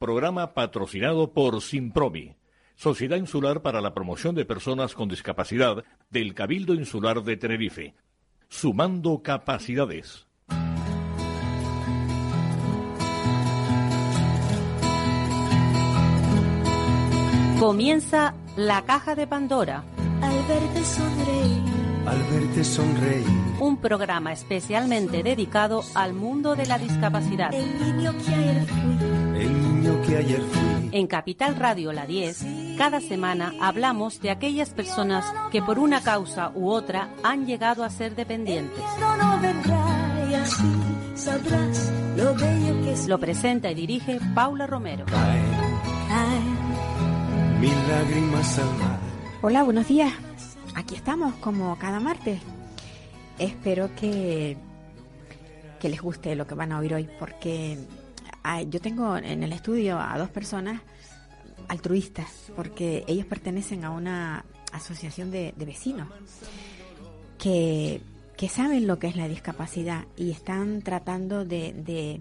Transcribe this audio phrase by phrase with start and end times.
[0.00, 2.34] Programa patrocinado por Simpromi,
[2.74, 7.94] Sociedad Insular para la Promoción de Personas con Discapacidad del Cabildo Insular de Tenerife.
[8.48, 10.26] Sumando capacidades.
[17.58, 19.84] Comienza la caja de Pandora.
[20.22, 21.62] Al verte sonreír.
[22.06, 23.26] Al verte sonreír.
[23.60, 27.52] Un programa especialmente dedicado al mundo de la discapacidad.
[27.52, 29.10] El niño que ayer fui.
[29.10, 29.19] El
[29.90, 30.90] niño que ayer fui.
[30.92, 32.44] En Capital Radio La 10,
[32.76, 37.90] cada semana hablamos de aquellas personas que por una causa u otra han llegado a
[37.90, 38.82] ser dependientes.
[43.06, 45.06] Lo presenta y dirige Paula Romero.
[49.42, 50.12] Hola, buenos días.
[50.74, 52.40] Aquí estamos como cada martes.
[53.38, 54.56] Espero que,
[55.78, 57.78] que les guste lo que van a oír hoy porque
[58.68, 60.80] yo tengo en el estudio a dos personas
[61.68, 66.08] altruistas porque ellos pertenecen a una asociación de, vecinos
[67.38, 68.00] que,
[68.36, 72.20] que saben lo que es la discapacidad y están tratando de, de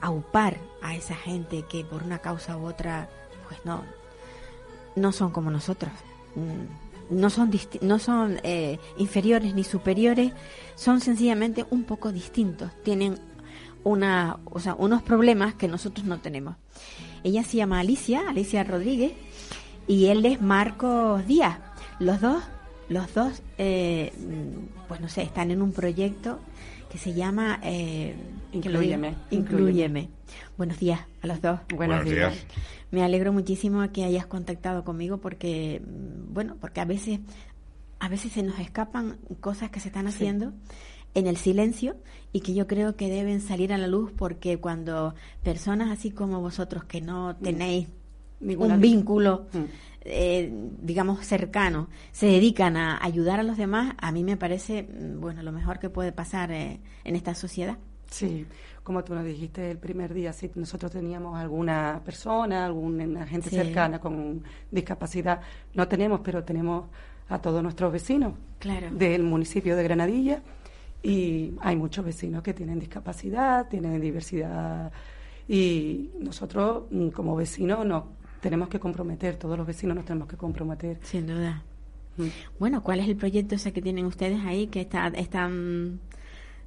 [0.00, 3.08] aupar a esa gente que por una causa u otra
[3.48, 3.82] pues no,
[4.94, 5.92] no son como nosotros.
[6.34, 7.50] Mm, No son,
[7.82, 10.32] no son eh, inferiores ni superiores,
[10.74, 12.72] son sencillamente un poco distintos.
[12.82, 13.16] Tienen
[13.86, 16.56] una, o sea, unos problemas que nosotros no tenemos.
[17.22, 19.12] Ella se llama Alicia, Alicia Rodríguez,
[19.86, 21.60] y él es Marcos Díaz.
[22.00, 22.42] Los dos,
[22.88, 24.12] los dos, eh,
[24.88, 26.40] pues no sé, están en un proyecto
[26.90, 28.16] que se llama eh,
[28.52, 30.08] Inclúyeme, Inclúyeme.
[30.58, 31.60] Buenos días a los dos.
[31.72, 32.32] Buenos, Buenos días.
[32.32, 32.46] días.
[32.90, 37.20] Me alegro muchísimo que hayas contactado conmigo porque, mm, bueno, porque a veces,
[38.00, 40.52] a veces se nos escapan cosas que se están haciendo
[41.16, 41.96] en el silencio
[42.32, 46.40] y que yo creo que deben salir a la luz porque cuando personas así como
[46.40, 47.88] vosotros que no tenéis
[48.38, 49.58] Ninguna un vínculo, Mm.
[50.02, 55.20] eh, digamos, cercano, se dedican a ayudar a los demás, a mí me parece, mm,
[55.20, 57.78] bueno, lo mejor que puede pasar eh, en esta sociedad.
[58.10, 58.44] Sí,
[58.84, 63.56] como tú nos dijiste el primer día, si nosotros teníamos alguna persona, alguna gente Sí.
[63.56, 65.40] cercana con discapacidad,
[65.74, 66.84] no tenemos, pero tenemos
[67.30, 68.90] a todos nuestros vecinos Claro.
[68.90, 70.42] del municipio de Granadilla
[71.02, 74.90] y hay muchos vecinos que tienen discapacidad, tienen diversidad
[75.48, 78.04] y nosotros mm, como vecinos nos
[78.40, 80.98] tenemos que comprometer, todos los vecinos nos tenemos que comprometer.
[81.02, 81.62] Sin duda.
[82.16, 82.26] Mm.
[82.58, 86.00] Bueno, ¿cuál es el proyecto ese que tienen ustedes ahí que está es tan,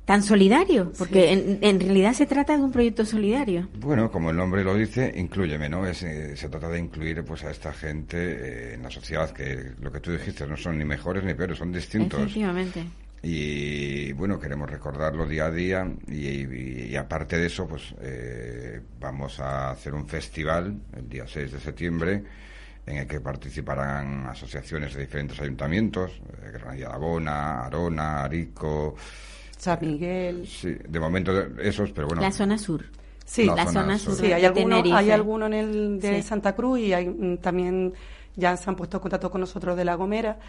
[0.06, 0.92] tan solidario?
[0.98, 3.68] Porque en, en realidad se trata de un proyecto solidario.
[3.80, 5.86] Bueno, como el nombre lo dice, incluyeme, ¿no?
[5.86, 9.74] Es, eh, se trata de incluir pues a esta gente eh, en la sociedad, que
[9.82, 12.20] lo que tú dijiste no son ni mejores ni peores, son distintos.
[12.22, 12.86] Efectivamente.
[13.22, 18.81] Y bueno, queremos recordarlo día a día y, y- y aparte de eso, pues eh,
[19.00, 22.24] vamos a hacer un festival el día 6 de septiembre
[22.85, 26.12] en el que participarán asociaciones de diferentes ayuntamientos,
[26.44, 28.96] eh, Granadilla de Abona, Arona, Arico,
[29.57, 30.47] San Miguel.
[30.47, 31.31] sí, de momento
[31.62, 32.22] esos, pero bueno.
[32.22, 32.86] La zona sur.
[33.25, 34.16] Sí, La la zona zona sur.
[34.16, 34.25] sur.
[34.25, 34.96] Sí, hay Tenerife.
[34.96, 36.28] hay alguno en el de Sí.
[36.28, 37.94] Santa Cruz y hay mm, también
[38.36, 40.40] ya se han puesto en contacto con nosotros de La Gomera,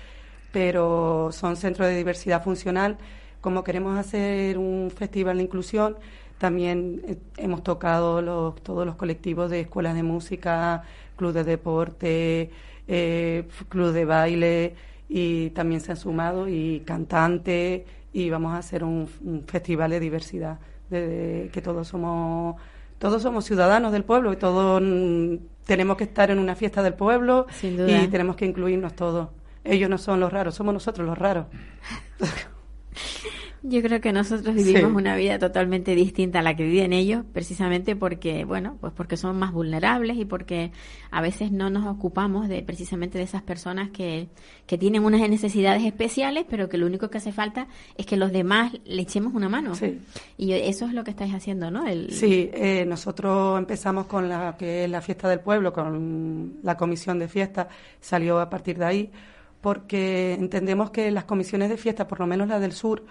[0.52, 2.98] pero son centros de diversidad funcional.
[3.40, 5.96] Como queremos hacer un festival de inclusión,
[6.38, 10.82] también eh, hemos tocado los, todos los colectivos de escuelas de música,
[11.16, 12.50] club de deporte,
[12.88, 14.74] eh, club de baile
[15.08, 17.82] y también se han sumado y cantantes
[18.12, 22.56] y vamos a hacer un, un festival de diversidad, de, que todos somos
[22.98, 26.94] todos somos ciudadanos del pueblo y todos mm, tenemos que estar en una fiesta del
[26.94, 28.02] pueblo Sin duda.
[28.02, 29.28] y tenemos que incluirnos todos.
[29.64, 31.46] Ellos no son los raros, somos nosotros los raros.
[33.62, 34.96] Yo creo que nosotros vivimos Sí.
[34.96, 39.38] una vida totalmente distinta a la que viven ellos, precisamente porque, bueno, pues porque son
[39.38, 40.72] más vulnerables y porque
[41.10, 44.28] a veces no nos ocupamos de precisamente de esas personas que,
[44.66, 47.68] que tienen unas necesidades especiales, pero que lo único que hace falta
[47.98, 49.74] es que los demás le echemos una mano.
[49.74, 50.00] Sí.
[50.38, 51.86] Y eso es lo que estáis haciendo, ¿no?
[51.86, 56.78] El, Sí, eh, nosotros empezamos con la que es la fiesta del pueblo, con la
[56.78, 57.68] comisión de fiesta,
[58.00, 59.10] salió a partir de ahí,
[59.60, 63.04] porque entendemos que las comisiones de fiesta, por lo menos la del sur,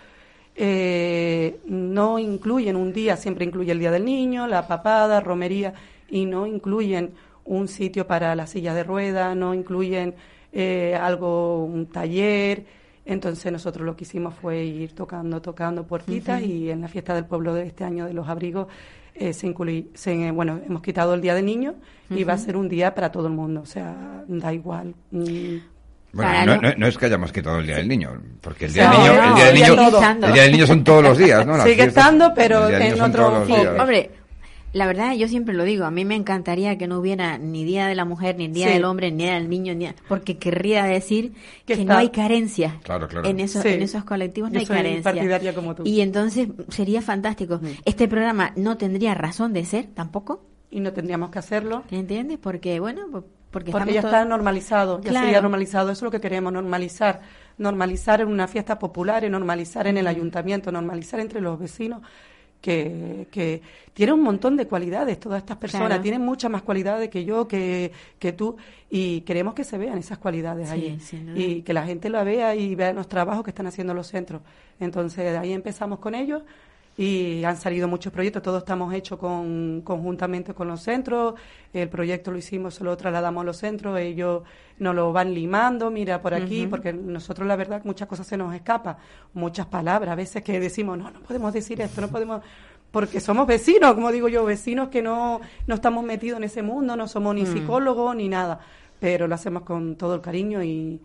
[0.56, 5.74] eh, no incluyen un día, siempre incluye el Día del Niño, la papada, romería,
[6.10, 7.12] y no incluyen
[7.46, 10.16] un sitio para la silla de ruedas, no incluyen
[10.52, 12.66] eh, algo, un taller.
[13.06, 17.26] Entonces nosotros lo que hicimos fue ir tocando, tocando puertitas y en la fiesta del
[17.26, 18.68] pueblo de este año de los abrigos
[19.16, 21.76] eh, se incluye, se, bueno, hemos quitado el Día del Niño
[22.10, 24.94] y va a ser un día para todo el mundo, o sea, da igual.
[25.12, 25.58] Mm,
[26.12, 28.12] Bueno, no, no- es que hayamos quitado el Día del Niño,
[28.42, 30.02] porque el Sí, Día del Niño, el día del sigue niño, todo.
[30.28, 31.54] el Día del Niño son todos los días, ¿no?
[31.58, 33.46] Las Sigue fiestas- estando, pero el Día del en otro.
[33.80, 34.12] Hombre,
[34.72, 37.88] La verdad, yo siempre lo digo, a mí me encantaría que no hubiera ni Día
[37.88, 38.74] de la Mujer, ni Día Sí.
[38.74, 41.34] del Hombre, ni Día del Niño, ni porque querría decir
[41.66, 42.78] Que no hay carencia.
[42.84, 43.28] Claro, claro.
[43.28, 43.70] En, esos, Sí.
[43.70, 45.04] en esos colectivos no Yo hay soy carencia.
[45.12, 45.82] partidaria como tú.
[45.88, 47.60] Y entonces sería fantástico.
[47.86, 51.82] Este programa no tendría razón de ser tampoco, Y no tendríamos que hacerlo.
[51.90, 52.38] ¿entiendes?
[52.40, 53.08] Porque, bueno,
[53.52, 55.26] porque, Porque ya todos- está normalizado, ya Claro.
[55.26, 57.22] sería normalizado, eso es lo que queremos, normalizar,
[57.58, 62.02] normalizar en una fiesta popular, y normalizar en el ayuntamiento, normalizar entre los vecinos,
[62.62, 63.62] que, que
[63.94, 66.02] tiene un montón de cualidades todas estas personas, Claro.
[66.04, 68.58] tienen muchas más cualidades que yo, que, que tú,
[68.90, 70.70] y queremos que se vean esas cualidades
[71.00, 71.40] Sí, duda.
[71.40, 74.42] y que la gente la vea y vea los trabajos que están haciendo los centros.
[74.80, 76.44] Entonces, de ahí empezamos con ellos
[77.00, 81.36] y han salido muchos proyectos, todos estamos hechos con, conjuntamente con los centros,
[81.72, 84.44] el proyecto lo hicimos, se lo trasladamos a los centros, ellos
[84.80, 88.54] nos lo van limando, mira por aquí, porque nosotros la verdad muchas cosas se nos
[88.54, 88.98] escapan,
[89.34, 92.42] muchas palabras, a veces que decimos, no, no podemos decir esto, no podemos,
[92.92, 96.98] porque somos vecinos, como digo yo, vecinos que no, no estamos metidos en ese mundo,
[96.98, 98.60] no somos ni psicólogos ni nada,
[99.00, 101.00] pero lo hacemos con todo el cariño y,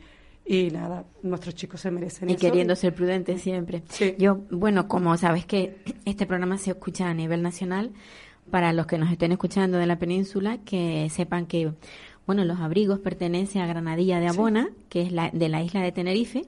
[0.47, 2.41] y nada, nuestros chicos se merecen Y eso.
[2.41, 3.83] queriendo ser prudente siempre.
[3.89, 4.15] Sí.
[4.19, 7.93] Yo, bueno, como sabes que este programa se escucha a nivel nacional,
[8.51, 11.73] para los que nos estén escuchando de la península, que sepan que,
[12.27, 15.93] bueno, los abrigos pertenecen a Granadilla de Abona, que es la, de la isla de
[15.93, 16.45] Tenerife,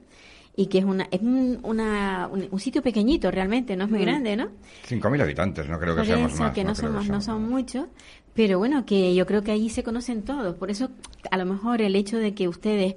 [0.55, 3.99] y que es una es un, una, un, un sitio pequeñito realmente, no es muy
[3.99, 4.03] Mm.
[4.03, 4.47] grande, ¿no?
[4.87, 6.53] 5.000 habitantes, no creo que Por seamos eso, más.
[6.53, 7.85] que no, somos, no son muchos,
[8.35, 10.55] pero bueno, que yo creo que allí se conocen todos.
[10.55, 10.89] Por eso,
[11.31, 12.95] a lo mejor el hecho de que ustedes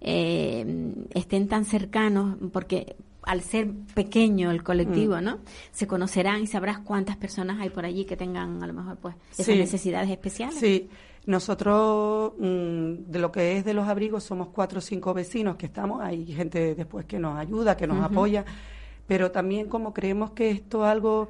[0.00, 5.38] eh, estén tan cercanos, porque al ser pequeño el colectivo, ¿no?
[5.72, 9.16] Se conocerán y sabrás cuántas personas hay por allí que tengan a lo mejor pues
[9.32, 9.56] esas Sí.
[9.58, 10.60] necesidades especiales.
[10.60, 10.88] Sí,
[11.26, 15.66] nosotros mm, de lo que es de los abrigos somos cuatro o cinco vecinos que
[15.66, 18.44] estamos, hay gente después que nos ayuda, que nos apoya,
[19.08, 21.28] pero también como creemos que esto es algo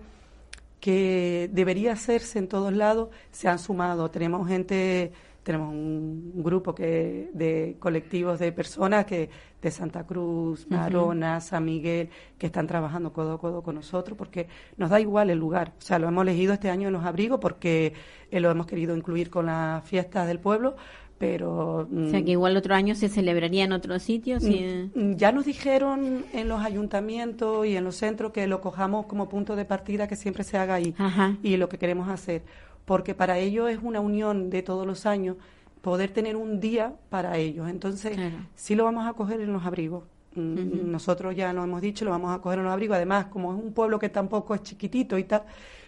[0.81, 4.11] que debería hacerse en todos lados, se han sumado.
[4.11, 5.13] Tenemos gente,
[5.47, 9.31] tenemos un grupo que de colectivos de personas que
[9.63, 14.49] de Santa Cruz, Marona, San Miguel, que están trabajando codo a codo con nosotros, porque
[14.77, 15.73] nos da igual el lugar.
[15.79, 17.93] O sea, lo hemos elegido este año en los abrigos porque
[18.33, 20.75] eh, lo hemos querido incluir con las fiestas del pueblo,
[21.17, 24.41] pero O sea, mm, que igual otro año se celebraría en otro sitio.
[24.41, 24.91] sí.
[24.97, 29.29] Mm, Ya nos dijeron en los ayuntamientos y en los centros que lo cojamos como
[29.29, 30.93] punto de partida, que siempre se haga ahí.
[30.99, 31.37] Ajá.
[31.45, 32.43] Y lo que queremos hacer.
[32.87, 35.37] Porque para ellos es una unión de todos los años
[35.83, 37.69] poder tener un día para ellos.
[37.69, 38.37] Entonces, Claro.
[38.55, 40.05] sí lo vamos a coger en los abrigos.
[40.35, 42.97] Mm, Nosotros ya lo hemos dicho, lo vamos a coger en los abrigos.
[42.97, 45.43] Además, como es un pueblo que tampoco es chiquitito y tal,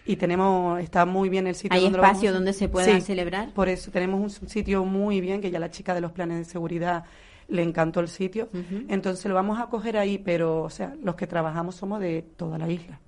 [0.05, 1.75] y tenemos, está muy bien el sitio.
[1.75, 3.53] ¿Hay donde espacio donde se pueda Sí, celebrar?
[3.53, 6.45] por eso tenemos un sitio muy bien, que ya la chica de los planes de
[6.45, 7.03] seguridad
[7.47, 8.47] le encantó el sitio.
[8.87, 12.57] Entonces lo vamos a coger ahí, pero, o sea, los que trabajamos somos de toda
[12.57, 12.99] la isla.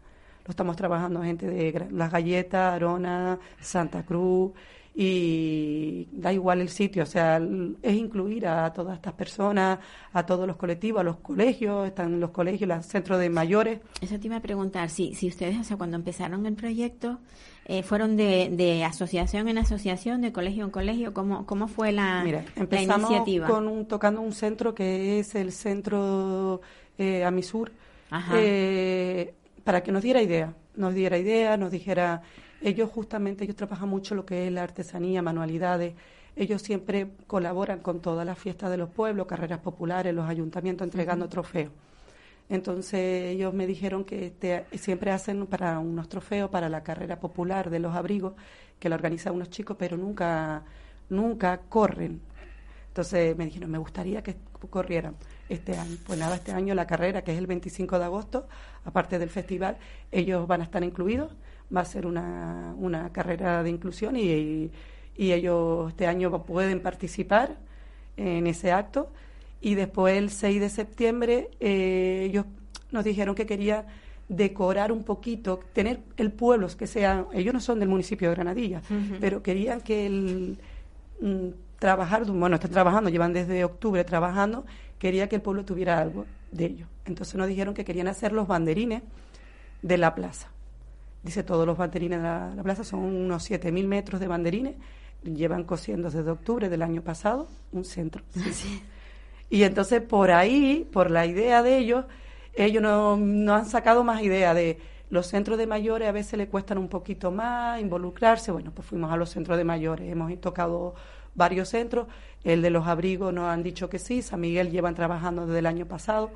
[0.52, 4.52] Estamos trabajando gente de Las Galletas, Arona, Santa Cruz,
[4.94, 7.42] y da igual el sitio, o sea,
[7.82, 9.80] es incluir a todas estas personas,
[10.12, 13.80] a todos los colectivos, a los colegios, están los colegios, los centros de mayores.
[14.02, 17.20] Eso te iba a preguntar, si, si ustedes, o sea, cuando empezaron el proyecto,
[17.66, 22.22] eh, fueron de, de asociación en asociación, de colegio en colegio, ¿cómo, cómo fue la,
[22.26, 23.48] Mira, la empezamos iniciativa?
[23.48, 26.60] con un, tocando un centro que es el centro
[26.98, 27.72] eh, Amisur,
[28.10, 28.34] Ajá.
[28.38, 32.22] eh, para que nos diera idea, nos diera idea, nos dijera,
[32.62, 35.94] ellos justamente, ellos trabajan mucho lo que es la artesanía, manualidades,
[36.36, 41.28] ellos siempre colaboran con todas las fiestas de los pueblos, carreras populares, los ayuntamientos entregando
[41.30, 41.72] trofeos.
[42.50, 43.00] Entonces
[43.34, 47.80] ellos me dijeron que este- siempre hacen para unos trofeos para la carrera popular de
[47.80, 48.34] los abrigos,
[48.80, 50.64] que la organizan unos chicos, pero nunca,
[51.10, 52.20] nunca corren.
[52.90, 54.36] Entonces me dijeron, me gustaría que
[54.70, 55.16] corrieran
[55.52, 55.98] este año.
[56.06, 58.48] Pues nada, este año la carrera, que es el 25 de agosto,
[58.86, 59.78] aparte del festival,
[60.12, 61.32] ellos van a estar incluidos.
[61.76, 64.72] Va a ser una, una carrera de inclusión y,
[65.18, 67.58] y ellos este año pueden participar
[68.18, 69.12] en ese acto.
[69.62, 72.46] Y después, el 6 de septiembre, eh, ellos
[72.92, 73.86] nos dijeron que querían
[74.28, 78.82] decorar un poquito, tener el pueblo, que sea, ellos no son del municipio de Granadilla,
[79.20, 80.58] pero querían que el
[81.20, 81.50] mm,
[81.82, 84.66] trabajar, bueno, están trabajando, llevan desde octubre trabajando,
[85.00, 86.88] quería que el pueblo tuviera algo de ellos.
[87.06, 89.02] Entonces nos dijeron que querían hacer los banderines
[89.82, 90.50] de la plaza.
[91.24, 94.76] Dice, todos los banderines de la, la plaza son unos 7.000 metros de banderines,
[95.24, 98.24] llevan cosiendo desde octubre del año pasado un centro.
[99.54, 102.06] Y entonces por ahí, por la idea de ellos,
[102.54, 106.48] ellos no, no han sacado más idea de los centros de mayores a veces le
[106.48, 108.54] cuestan un poquito más involucrarse.
[108.54, 110.96] Bueno, pues fuimos a los centros de mayores, hemos tocado
[111.36, 112.08] varios centros,
[112.44, 115.66] el de los abrigos nos han dicho que sí, San Miguel llevan trabajando desde el
[115.66, 116.32] año pasado,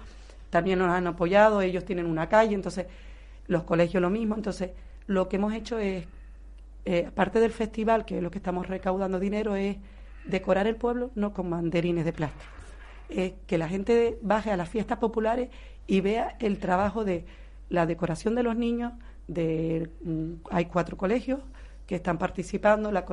[0.49, 2.85] también nos han apoyado, ellos tienen una calle, entonces
[3.47, 4.71] los colegios lo mismo, entonces
[5.07, 6.05] lo que hemos hecho es
[6.85, 9.77] eh, aparte del festival, que es lo que estamos recaudando dinero, es
[10.25, 12.51] decorar el pueblo no con banderines de plástico.
[13.09, 15.49] Es que la gente baje a las fiestas populares
[15.87, 17.25] y vea el trabajo de
[17.69, 18.93] la decoración de los niños.
[19.27, 21.39] De, mm, hay cuatro colegios
[21.85, 23.05] que están participando, la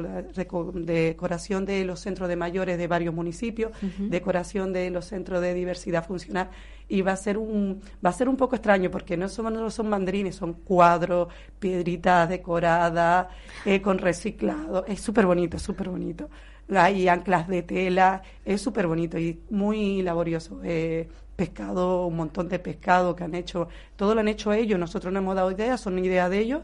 [0.74, 6.06] decoración de los centros de mayores de varios municipios, decoración de los centros de diversidad
[6.06, 6.48] funcional
[6.88, 9.70] y va a ser un va a ser un poco extraño porque no son no
[9.70, 13.28] son mandarines, son cuadros, piedritas decoradas
[13.64, 16.30] eh, con reciclado, es súper bonito, súper bonito.
[16.74, 20.60] Hay anclas de tela, es súper bonito y muy laborioso.
[20.62, 25.12] Eh, pescado, un montón de pescado que han hecho, todo lo han hecho ellos, nosotros
[25.12, 26.62] no hemos dado ideas, son ideas de ellos,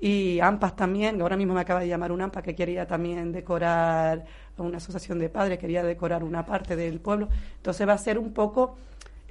[0.00, 4.24] y AMPAs también, ahora mismo me acaba de llamar un AMPA que quería también decorar,
[4.56, 8.32] una asociación de padres quería decorar una parte del pueblo, entonces va a ser un
[8.32, 8.76] poco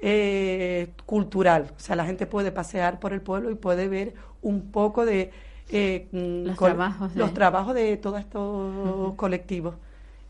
[0.00, 4.70] eh, cultural, o sea, la gente puede pasear por el pueblo y puede ver un
[4.70, 5.30] poco de...
[5.70, 7.20] Eh, los, trabajos de...
[7.20, 9.74] los trabajos de todos estos colectivos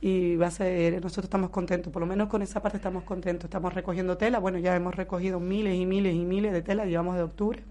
[0.01, 3.45] y va a ser, nosotros estamos contentos, por lo menos con esa parte estamos contentos,
[3.45, 7.17] estamos recogiendo tela, bueno, ya hemos recogido miles y miles y miles de tela, llevamos
[7.17, 7.63] de octubre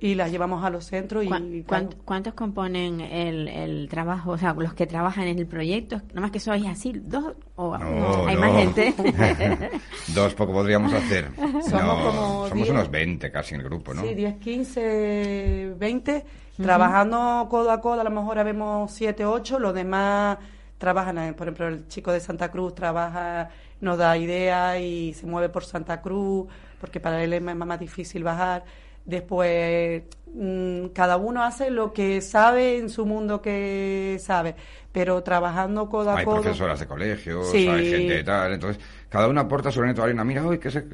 [0.00, 1.64] y las llevamos a los centros y
[2.04, 6.00] ¿Cuántos componen el, el trabajo, o sea, los que trabajan en el proyecto?
[6.14, 8.94] más que sois así, dos o hay más gente.
[10.14, 11.30] dos poco podríamos hacer.
[11.68, 14.02] Somos somos unos 20 casi en el grupo, ¿no?
[14.02, 16.24] Sí, 10, 15, 20
[16.62, 20.38] trabajando codo a codo, a lo mejor vemos 7, 8, los demás
[20.78, 25.48] trabajan, por ejemplo, el chico de Santa Cruz trabaja, nos da idea y se mueve
[25.48, 26.46] por Santa Cruz,
[26.80, 28.64] porque para él es más difícil bajar.
[29.04, 30.02] Después,
[30.34, 34.54] mm, cada uno hace lo que sabe en su mundo que sabe,
[34.92, 36.36] pero trabajando codo a codo.
[36.36, 40.08] Hay profesoras de colegio, hay gente de tal, entonces cada uno aporta su granito de
[40.08, 40.24] arena.
[40.24, 40.84] Mira, hoy que se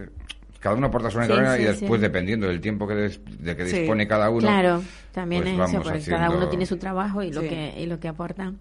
[0.61, 3.65] cada uno aporta su granito de arena y después, dependiendo del tiempo que de que
[3.65, 4.41] dispone cada uno.
[4.41, 7.87] Claro, también pues es eso, porque cada uno tiene su trabajo y lo que y
[7.87, 8.53] lo que aporta.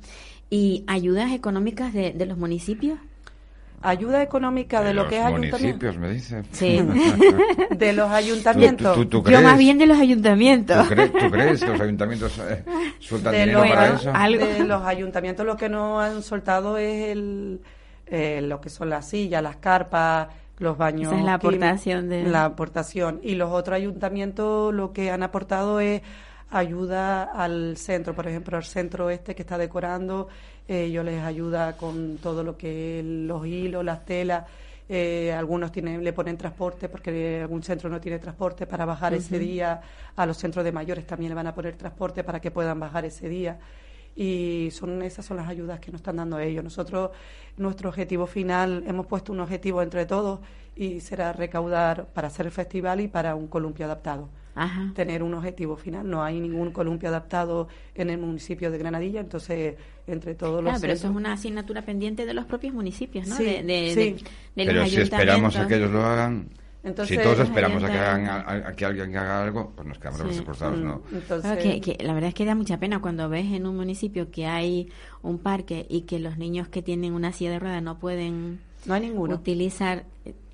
[0.54, 3.00] ¿Y ayudas económicas de, de los municipios?
[3.82, 6.44] ayuda económica de, lo que es municipios, me dice.
[6.52, 6.80] Sí.
[7.72, 8.98] de los ayuntamientos.
[9.10, 10.88] Yo más bien de los ayuntamientos.
[10.88, 10.96] ¿Tú,
[11.32, 12.64] crees, que los ayuntamientos eh,
[13.00, 14.12] sueltan dinero para eso?
[14.14, 17.60] De los ayuntamientos lo que no han soltado es el,
[18.06, 20.28] eh, lo que son las sillas, las carpas,
[20.60, 21.12] los baños.
[21.12, 22.24] Esa es la aportación de...
[22.24, 23.20] La aportación.
[23.24, 26.04] Y los otros ayuntamientos lo que han aportado es
[26.54, 30.28] ayuda al centro, por ejemplo, al centro este que está decorando,
[30.68, 34.46] ellos les ayuda con todo lo que los hilos, las telas.
[34.88, 39.40] Eh, algunos tienen, le ponen transporte porque algún centro no tiene transporte para bajar ese
[39.40, 39.82] día.
[40.16, 43.06] A los centros de mayores también le van a poner transporte para que puedan bajar
[43.06, 43.60] ese día.
[44.16, 46.64] Y son esas son las ayudas que nos están dando ellos.
[46.64, 47.12] Nosotros,
[47.58, 50.40] nuestro objetivo final, hemos puesto un objetivo entre todos
[50.76, 54.30] y será recaudar para hacer el festival y para un columpio adaptado
[54.94, 56.10] tener un objetivo final.
[56.10, 59.76] No hay ningún columpio adaptado en el municipio de Granadilla, entonces
[60.08, 60.72] entre todos los.
[60.72, 63.38] Claro, pero eso es una asignatura pendiente de los propios municipios, ¿no?
[63.38, 64.26] de, sí.
[64.56, 66.50] pero si esperamos a que ellos lo hagan.
[67.06, 70.44] si todos esperamos a que, hagan, a, que alguien haga algo, pues nos quedamos sí.
[70.84, 71.02] ¿no?
[71.10, 71.98] Mm, entonces...
[72.04, 74.90] la verdad es que da mucha pena cuando ves en un municipio que hay
[75.22, 78.94] un parque y que los niños que tienen una silla de ruedas no pueden no
[78.94, 79.36] hay ninguno.
[79.36, 80.04] utilizar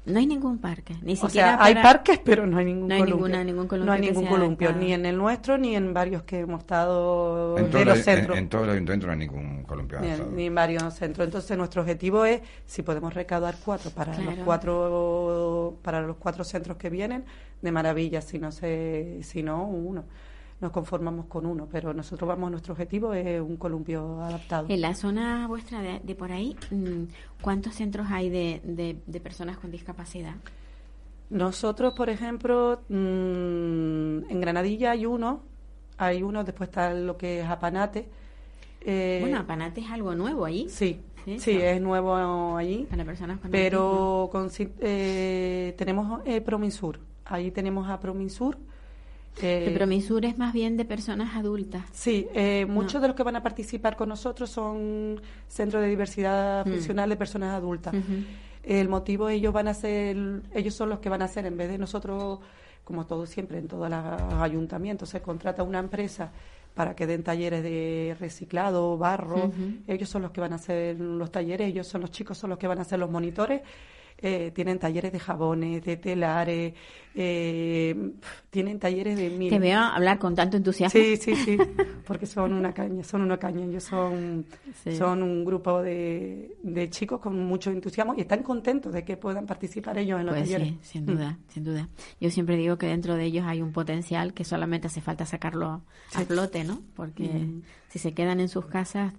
[0.09, 3.01] no hay ningún parque, ni o Sea, hay parques, pero no hay ningún no hay
[3.01, 3.43] columpio.
[3.43, 3.85] ningún columpio.
[3.85, 7.71] No hay ningún columpio, ni en el nuestro, ni en varios que hemos estado en
[7.71, 8.37] de los centros.
[8.37, 9.99] En, todo el ayuntamiento no hay ningún columpio.
[9.99, 11.25] Ni, ni, en varios centros.
[11.25, 16.77] Entonces, nuestro objetivo es, si podemos recaudar cuatro para los cuatro para los cuatro centros
[16.77, 17.25] que vienen,
[17.61, 18.21] de maravilla.
[18.21, 20.05] Si no, se, si no uno
[20.61, 24.67] nos conformamos con uno, pero nosotros vamos, nuestro objetivo es un columpio adaptado.
[24.69, 27.03] En la zona vuestra de, por ahí, mm,
[27.41, 28.61] ¿cuántos centros hay de,
[29.05, 30.35] de, personas con discapacidad?
[31.29, 35.43] Nosotros, por ejemplo, mm, en Granadilla hay uno,
[35.97, 38.09] hay uno, después está lo que es Apanate.
[38.81, 40.67] Eh, bueno, Apanate es algo nuevo allí.
[40.67, 40.99] Sí,
[41.37, 42.85] sí, es nuevo allí.
[42.89, 48.57] Para personas con Pero con, eh, tenemos eh, Prominsur, ahí tenemos a Prominsur
[49.41, 51.83] eh, pero Misur es más bien de personas adultas.
[51.91, 56.65] Sí, eh, muchos de los que van a participar con nosotros son centros de diversidad
[56.65, 56.69] mm.
[56.69, 57.93] funcional de personas adultas.
[58.63, 60.17] El motivo ellos van a ser,
[60.53, 62.39] ellos son los que van a hacer en vez de nosotros,
[62.83, 66.31] como todo siempre en todos los ayuntamientos, se contrata una empresa
[66.73, 69.51] para que den talleres de reciclado, barro.
[69.87, 72.59] Ellos son los que van a hacer los talleres, ellos son los chicos, son los
[72.59, 73.61] que van a hacer los monitores
[74.21, 76.73] eh, tienen talleres de jabones, de telares,
[77.15, 77.95] eh,
[78.49, 79.49] tienen talleres de mil.
[79.49, 80.99] Te veo hablar con tanto entusiasmo.
[80.99, 81.57] Sí, sí, sí,
[82.05, 83.65] porque son una caña, son una caña.
[83.65, 84.45] Ellos son,
[84.83, 84.95] Sí.
[84.95, 89.45] son un grupo de, de chicos con mucho entusiasmo y están contentos de que puedan
[89.45, 90.69] participar ellos en los Pues talleres.
[90.69, 91.05] sí, sin Mm.
[91.07, 91.89] duda, sin duda.
[92.19, 95.67] Yo siempre digo que dentro de ellos hay un potencial que solamente hace falta sacarlo
[95.67, 95.81] a
[96.19, 96.25] Sí.
[96.25, 96.81] flote, ¿no?
[96.95, 97.61] Porque Mm.
[97.89, 99.13] si se quedan en sus casas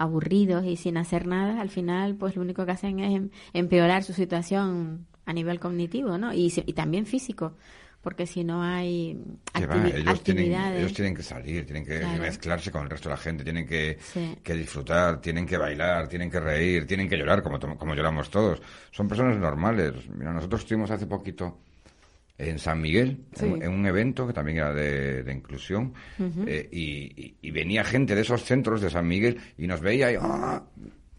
[0.00, 4.02] aburridos y sin hacer nada, al final, pues lo único que hacen es em- empeorar
[4.02, 6.32] su situación a nivel cognitivo, ¿no?
[6.32, 7.54] Y, y también físico,
[8.00, 9.14] porque si no hay
[9.54, 12.22] va, activi- ellos, tienen, ellos tienen que salir, tienen que Claro.
[12.22, 14.36] mezclarse con el resto de la gente, tienen que, Sí.
[14.42, 18.60] que disfrutar, tienen que bailar, tienen que reír, tienen que llorar, como, como lloramos todos.
[18.90, 19.92] Son personas normales.
[20.16, 21.58] Mira, nosotros estuvimos hace poquito
[22.48, 23.46] en San Miguel, Sí.
[23.46, 25.92] en, en un evento que también era de, de inclusión,
[26.46, 26.80] eh, y,
[27.22, 30.62] y- y venía gente de esos centros de San Miguel y nos veía y, ¡ah!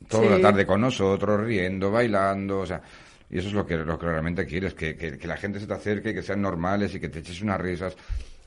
[0.07, 0.29] toda Sí.
[0.29, 2.81] la tarde con nosotros, riendo, bailando, o sea,
[3.29, 5.67] y eso es lo que, lo que realmente quieres, que, que, que la gente se
[5.67, 7.95] te acerque, que sean normales y que te eches unas risas.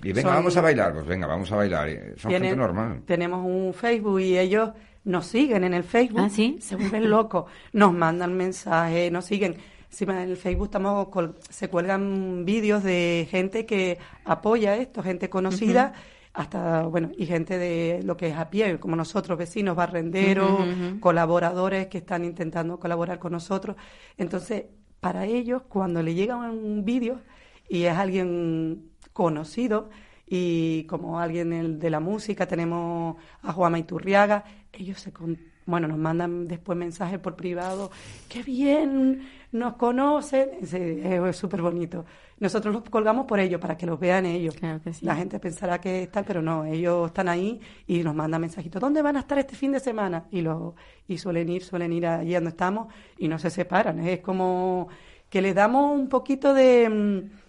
[0.02, 1.88] Y venga, Son- vamos a bailar, pues venga, vamos a bailar.
[1.88, 3.00] y Son gente normal.
[3.06, 4.70] Tenemos un Facebook y ellos
[5.04, 6.20] nos siguen en el Facebook.
[6.20, 6.58] ¿Ah, sí?
[6.60, 7.44] Se vuelven locos.
[7.72, 9.56] Nos mandan mensajes, nos siguen.
[9.94, 15.30] Encima en el Facebook estamos col- se cuelgan vídeos de gente que apoya esto, gente
[15.30, 15.92] conocida,
[16.32, 20.66] hasta, bueno, y gente de lo que es a pie, como nosotros, vecinos, barrenderos,
[20.98, 23.76] colaboradores que están intentando colaborar con nosotros.
[24.18, 24.64] Entonces,
[24.98, 27.20] para ellos, cuando le llega un vídeo
[27.68, 29.90] y es alguien conocido,
[30.26, 35.96] y como alguien de la música, tenemos a Juan Iturriaga, ellos se con- bueno, nos
[35.98, 37.90] mandan después mensajes por privado,
[38.28, 39.22] qué bien,
[39.54, 42.04] nos conocen, es súper bonito.
[42.40, 44.56] Nosotros los colgamos por ellos, para que los vean ellos.
[44.56, 45.06] Claro que sí.
[45.06, 49.00] La gente pensará que están, pero no, ellos están ahí y nos mandan mensajitos, ¿dónde
[49.00, 50.26] van a estar este fin de semana?
[50.32, 50.74] Y, lo,
[51.06, 54.00] y suelen ir, suelen ir allí donde estamos y no se separan.
[54.00, 54.88] Es como
[55.30, 56.88] que les damos un poquito de...
[56.88, 57.44] mm,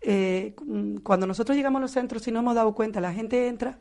[0.00, 0.54] eh,
[1.02, 3.78] cuando nosotros llegamos a los centros, si no hemos dado cuenta, la gente entra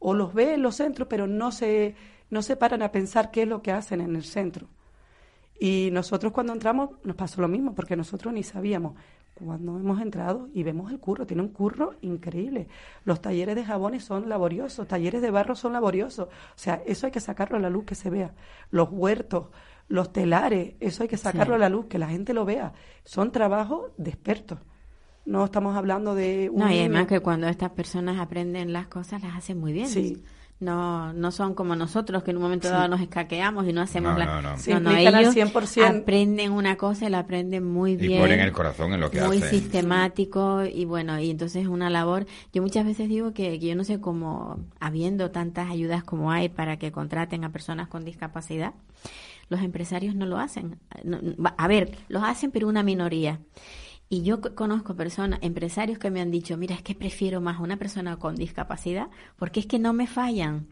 [0.00, 1.94] o los ve en los centros, pero no se,
[2.28, 4.68] no se paran a pensar qué es lo que hacen en el centro.
[5.58, 8.94] Y nosotros cuando entramos nos pasó lo mismo, porque nosotros ni sabíamos.
[9.34, 12.68] Cuando hemos entrado y vemos el curro, tiene un curro increíble.
[13.04, 16.28] Los talleres de jabones son laboriosos, talleres de barro son laboriosos.
[16.28, 18.32] O sea, eso hay que sacarlo a la luz que se vea.
[18.70, 19.48] Los huertos,
[19.88, 21.56] los telares, eso hay que sacarlo Sí.
[21.56, 22.74] a la luz, que la gente lo vea.
[23.04, 24.60] Son trabajos de expertos.
[25.26, 29.20] No estamos hablando de un No, y además que cuando estas personas aprenden las cosas,
[29.22, 29.88] las hacen muy bien.
[29.88, 30.22] Sí.
[30.60, 32.72] No, no son como nosotros que en un momento Sí.
[32.74, 34.26] dado nos escaqueamos y no hacemos No, la...
[34.40, 34.90] no, no.
[34.96, 36.00] Ellos 100%.
[36.00, 38.20] aprenden una cosa y la aprenden muy Y bien.
[38.22, 39.50] ponen el corazón en lo que muy hacen.
[39.50, 42.26] sistemático y bueno, y entonces es una labor.
[42.52, 46.48] Yo muchas veces digo que, que yo no sé cómo, habiendo tantas ayudas como hay
[46.48, 48.74] para que contraten a personas con discapacidad,
[49.50, 50.78] los empresarios no lo hacen.
[51.02, 53.40] No, no, a ver, los hacen, pero una minoría.
[54.14, 57.58] Y yo co- conozco personas, empresarios que me han dicho, mira, es que prefiero más
[57.58, 60.68] una persona con discapacidad porque es que no me fallan.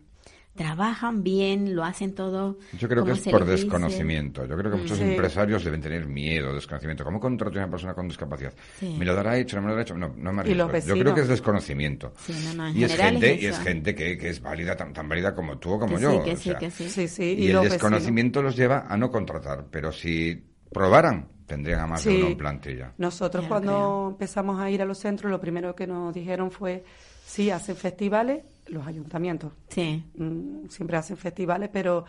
[0.55, 2.59] Trabajan bien, lo hacen todo.
[2.79, 4.45] Yo creo que es por desconocimiento.
[4.47, 5.05] Yo creo que muchos Sí.
[5.05, 7.03] empresarios deben tener miedo, desconocimiento.
[7.05, 8.53] ¿Cómo contrato a una persona con discapacidad?
[8.79, 8.95] Sí.
[8.99, 9.57] ¿Me lo dará hecho?
[9.57, 9.97] ¿No me lo dará hecho?
[9.97, 10.95] No, no me Y los arriesgo.
[10.95, 12.13] Yo creo que es desconocimiento.
[12.25, 14.77] Sí, no, no, en y es gente, es y es gente que, que es válida,
[14.77, 16.13] tan, tan válida como tú o como Que yo.
[16.13, 16.89] sí, que o sí, sea, que sí.
[16.91, 19.67] Sí, sí, Y, el los desconocimiento los lleva a no contratar.
[19.71, 22.93] Pero si probaran, tendrían a más de uno en plantilla.
[22.97, 24.09] Nosotros cuando creo.
[24.11, 26.83] empezamos a ir a los centros, lo primero que nos dijeron fue,
[27.27, 29.53] sí, hacen festivales, los ayuntamientos.
[29.69, 32.05] Sí, Mm, siempre hacen festivales, pero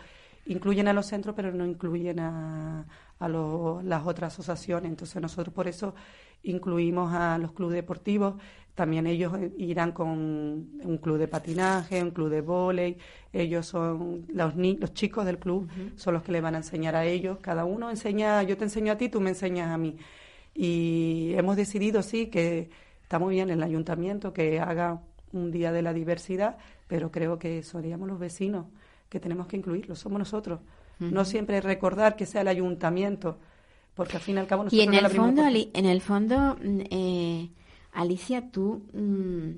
[0.46, 2.86] incluyen a los centros, pero no incluyen a,
[3.18, 4.88] a lo- las otras asociaciones.
[4.90, 5.94] Entonces nosotros por eso
[6.44, 8.34] incluimos a los clubes deportivos.
[8.74, 12.96] También ellos irán con un club de patinaje, un club de vóley.
[13.32, 16.96] Ellos son los, ni- los chicos del club, son los que le van a enseñar
[16.96, 17.38] a ellos.
[17.40, 19.96] Cada uno enseña, yo te enseño a ti, tú me enseñas a mí.
[20.54, 22.68] Y hemos decidido, sí, que
[23.02, 25.00] está muy bien el ayuntamiento que haga
[25.32, 28.66] un día de la diversidad, pero creo que seríamos los vecinos
[29.08, 30.60] que tenemos que incluirlos, somos nosotros.
[30.98, 33.38] No siempre recordar que sea el ayuntamiento,
[33.94, 35.42] porque al fin y al cabo nosotros Y en no el fondo.
[35.44, 37.50] Ali- en el fondo, mm, eh,
[37.92, 39.50] Alicia, tú, mm,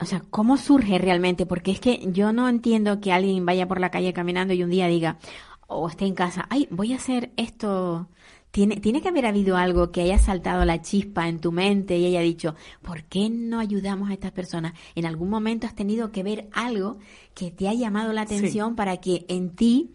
[0.00, 1.46] o sea, ¿cómo surge realmente?
[1.46, 4.70] Porque es que yo no entiendo que alguien vaya por la calle caminando y un
[4.70, 5.18] día diga,
[5.66, 8.08] o esté en casa, ay, voy a hacer esto.
[8.50, 12.06] Tiene, tiene que haber habido algo que haya saltado la chispa en tu mente y
[12.06, 14.74] haya dicho, ¿por qué no ayudamos a estas personas?
[14.94, 16.98] En algún momento has tenido que ver algo
[17.34, 18.34] que te ha llamado la Sí.
[18.36, 19.90] atención para que en ti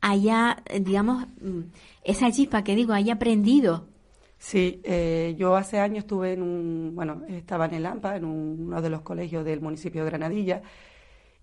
[0.00, 1.60] haya, digamos, mm,
[2.06, 3.88] esa chispa que digo, haya aprendido.
[4.38, 8.66] Sí, eh, yo hace años estuve en un, bueno, estaba en el AMPA, en un-
[8.66, 10.62] uno de los colegios del municipio de Granadilla,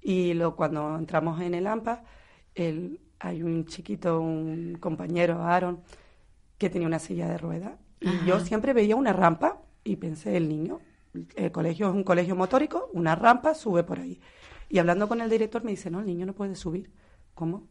[0.02, 2.04] y lo, cuando entramos en el AMPA,
[2.56, 5.82] el, hay un chiquito, un compañero, Aaron,
[6.58, 7.74] que tenía una silla de ruedas.
[8.00, 10.80] Y yo siempre veía una rampa y pensé, el niño,
[11.36, 14.20] el colegio es un colegio motórico, una rampa, sube por ahí.
[14.70, 16.92] Y hablando con el director me dice, no, el niño no puede subir.
[17.34, 17.68] ¿Cómo?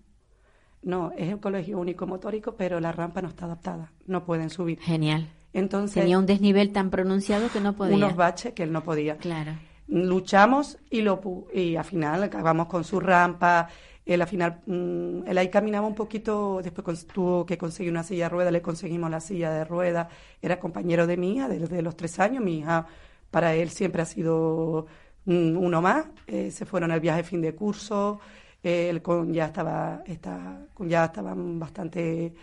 [0.83, 4.81] No, es un colegio único motórico, pero la rampa no está adaptada, no pueden subir.
[4.81, 5.29] Genial.
[5.53, 7.95] Entonces, Tenía un desnivel tan pronunciado que no podía.
[7.97, 9.17] unos baches que él no podía.
[9.19, 9.53] Claro.
[9.87, 13.69] Luchamos y lo pu- y al final acabamos con su rampa.
[14.07, 18.25] Él al final, mm, él ahí caminaba un poquito, después tuvo que conseguir una silla
[18.25, 20.09] de ruedas, le conseguimos la silla de ruedas.
[20.41, 22.43] Era compañero de mi hija desde los tres años.
[22.43, 22.87] Mi hija,
[23.31, 24.87] para él siempre ha sido
[25.27, 26.07] mm, uno más.
[26.27, 28.19] Eh, se fueron al viaje fin de curso.
[28.63, 32.35] Él con, ya estaba, está, ya estaban bastante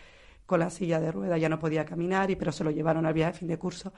[0.45, 3.13] con la silla de ruedas, ya no podía caminar, y, pero se lo llevaron al
[3.13, 3.93] viaje fin de curso.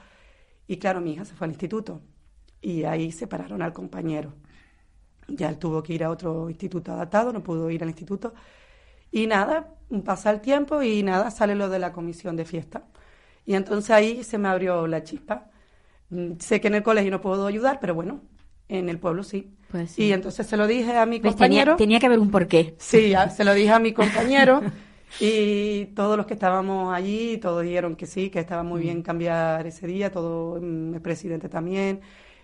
[0.68, 2.02] Y claro, mi hija se fue al instituto
[2.62, 4.34] y ahí separaron al compañero.
[5.28, 8.34] Ya él tuvo que ir a otro instituto adaptado, no pudo ir al instituto.
[9.12, 12.86] Y nada, pasa el tiempo y nada, sale lo de la comisión de fiesta.
[13.46, 15.50] Y entonces ahí se me abrió la chispa.
[16.10, 18.22] Mm, Sé que en el colegio no puedo ayudar, pero bueno,
[18.68, 19.56] en el pueblo sí.
[19.72, 20.04] Pues sí.
[20.04, 21.34] Y entonces se lo dije a mi ¿Ves?
[21.36, 21.76] Tenía, compañero.
[21.76, 22.74] tenía que haber un porqué.
[22.78, 24.62] Sí, se lo dije a mi compañero
[25.20, 29.66] y todos los que estábamos allí, todos dijeron que sí, que estaba muy bien cambiar
[29.66, 32.00] ese día, todo mm, el presidente también,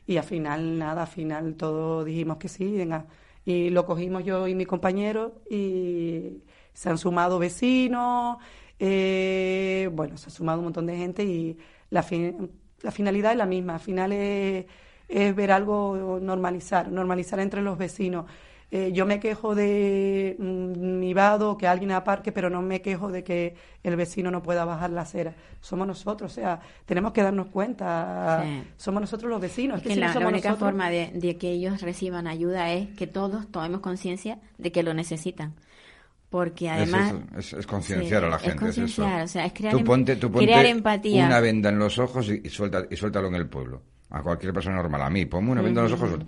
[0.07, 3.07] y al final nada, al final todos dijimos que sí, venga,
[3.45, 8.38] y lo cogimos yo y mi compañero y se han sumado vecinos,
[8.79, 11.57] eh, bueno, se ha sumado un montón de gente y
[11.91, 12.51] la, fin-
[12.83, 14.67] la finalidad es la misma, al final es,
[15.09, 18.27] es ver algo normalizar, normalizar entre los vecinos.
[18.71, 23.11] Eh, yo me quejo de mm, mi vado, que alguien aparque, pero no me quejo
[23.11, 25.35] de que el vecino no pueda bajar la acera.
[25.62, 28.42] Somos nosotros, o sea, tenemos que darnos cuenta.
[28.44, 28.62] Sí.
[28.77, 29.79] Somos nosotros los vecinos.
[29.79, 32.27] Es que que si no la, la única nosotros- forma de, de que ellos reciban
[32.27, 35.55] ayuda es que todos tomemos conciencia de que lo necesitan.
[36.29, 37.14] Porque además...
[37.14, 38.68] es, eso, es- es concienciar a la gente.
[38.68, 39.03] Es eso.
[39.03, 41.25] o sea, es crear tú em- ponte, tú ponte crear empatía.
[41.25, 43.81] una venda en los ojos y, y suelta, y suéltalo en el pueblo.
[44.11, 45.03] A cualquier persona normal.
[45.03, 46.18] A mí, ponme una venda en los ojos.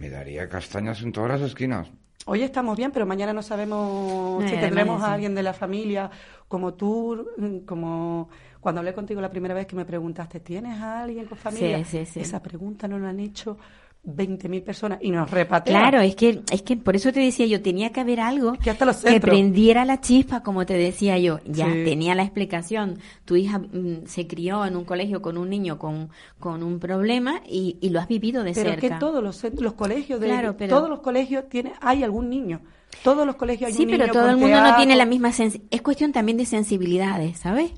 [0.00, 1.88] Me daría castañas en todas las esquinas.
[2.26, 6.10] Hoy estamos bien, pero mañana no sabemos Eh, si tendremos a alguien de la familia,
[6.46, 8.28] como tú, mm, como
[8.60, 11.78] cuando hablé contigo la primera vez que me preguntaste, ¿tienes a alguien con familia?
[11.84, 12.20] Sí, sí, sí.
[12.20, 13.56] Esa pregunta nos la han hecho
[14.04, 15.80] 20.000 personas y nos repatean.
[15.82, 18.70] Claro, es que, es que por eso te decía yo, tenía que haber algo Que
[18.70, 19.30] hasta los que centros.
[19.34, 21.40] prendiera la chispa, como te decía yo.
[21.44, 21.84] Ya Sí.
[21.84, 22.98] tenía la explicación.
[23.26, 26.08] Tu hija mm, se crió en un colegio con un niño con,
[26.38, 28.94] con un problema y, y lo has vivido de Pero es cerca.
[28.96, 32.60] que todos los, los colegios, de, Claro, pero- todos los colegios tiene, hay algún niño.
[33.04, 35.04] Todos los colegios hay Sí, un pero niño todo con el mundo no tiene la
[35.04, 37.72] misma sens- Es cuestión también de sensibilidades, ¿sabes?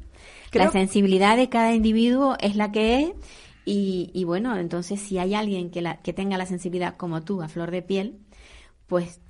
[0.51, 3.11] Creo- La sensibilidad de cada individuo es la que es.
[3.71, 7.41] Y, y bueno, entonces si hay alguien que, la, que tenga la sensibilidad como tú,
[7.43, 8.19] a flor de piel,
[8.89, 9.21] pues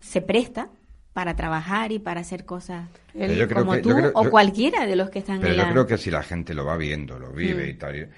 [0.00, 0.68] se presta
[1.14, 4.86] para trabajar y para hacer cosas Yo como que- tú yo creo- o yo- cualquiera
[4.86, 5.72] de los que están Pero en yo la...
[5.72, 7.70] creo que si la gente lo va viendo, lo vive Mm.
[7.70, 8.08] y tal, y- a-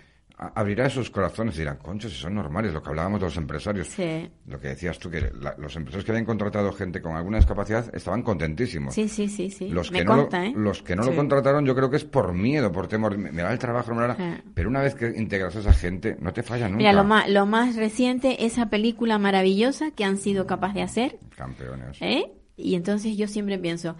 [0.55, 3.89] abrirá sus corazones y dirán, concho, si son normales, lo que hablábamos de los empresarios.
[3.89, 4.31] Sí.
[4.47, 7.95] Lo que decías tú, que la- los empresarios que habían contratado gente con alguna discapacidad
[7.95, 8.95] estaban contentísimos.
[8.95, 9.69] Sí, sí, sí, sí.
[9.69, 10.53] Los Me que, no lo, ¿eh?
[10.57, 13.19] los que no lo contrataron yo creo que es por miedo, por temor.
[13.19, 14.43] Me da el trabajo, no me da la- Sí.
[14.55, 16.79] Pero una vez que integras a esa gente, no te falla nunca.
[16.79, 21.19] Mira, lo más, lo más reciente, esa película maravillosa que han sido capaces de hacer,
[21.37, 21.99] Campeones.
[22.01, 22.33] ¿eh?
[22.57, 23.97] Y entonces yo siempre pienso,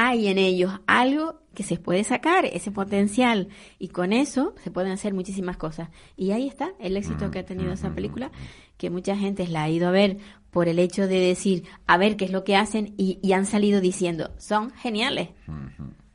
[0.00, 3.48] hay en ellos algo que se puede sacar, ese potencial,
[3.80, 5.88] y con eso se pueden hacer muchísimas cosas.
[6.16, 8.30] Y ahí está el éxito que ha tenido esa película,
[8.76, 10.18] que mucha gente la ha ido a ver
[10.52, 13.44] por el hecho de decir, a ver qué es lo que hacen, y, y han
[13.44, 15.30] salido diciendo, son geniales,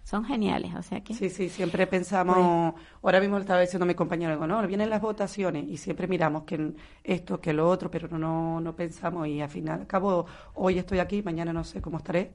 [0.05, 1.13] son geniales, o sea que...
[1.13, 5.65] Sí, sí, siempre pensamos, ahora mismo estaba diciendo mi compañero, digo, no, vienen las votaciones
[5.67, 9.49] y siempre miramos que en esto, que lo otro, pero no, no pensamos y al
[9.49, 12.31] final, al cabo, hoy estoy aquí, mañana no sé cómo estaré.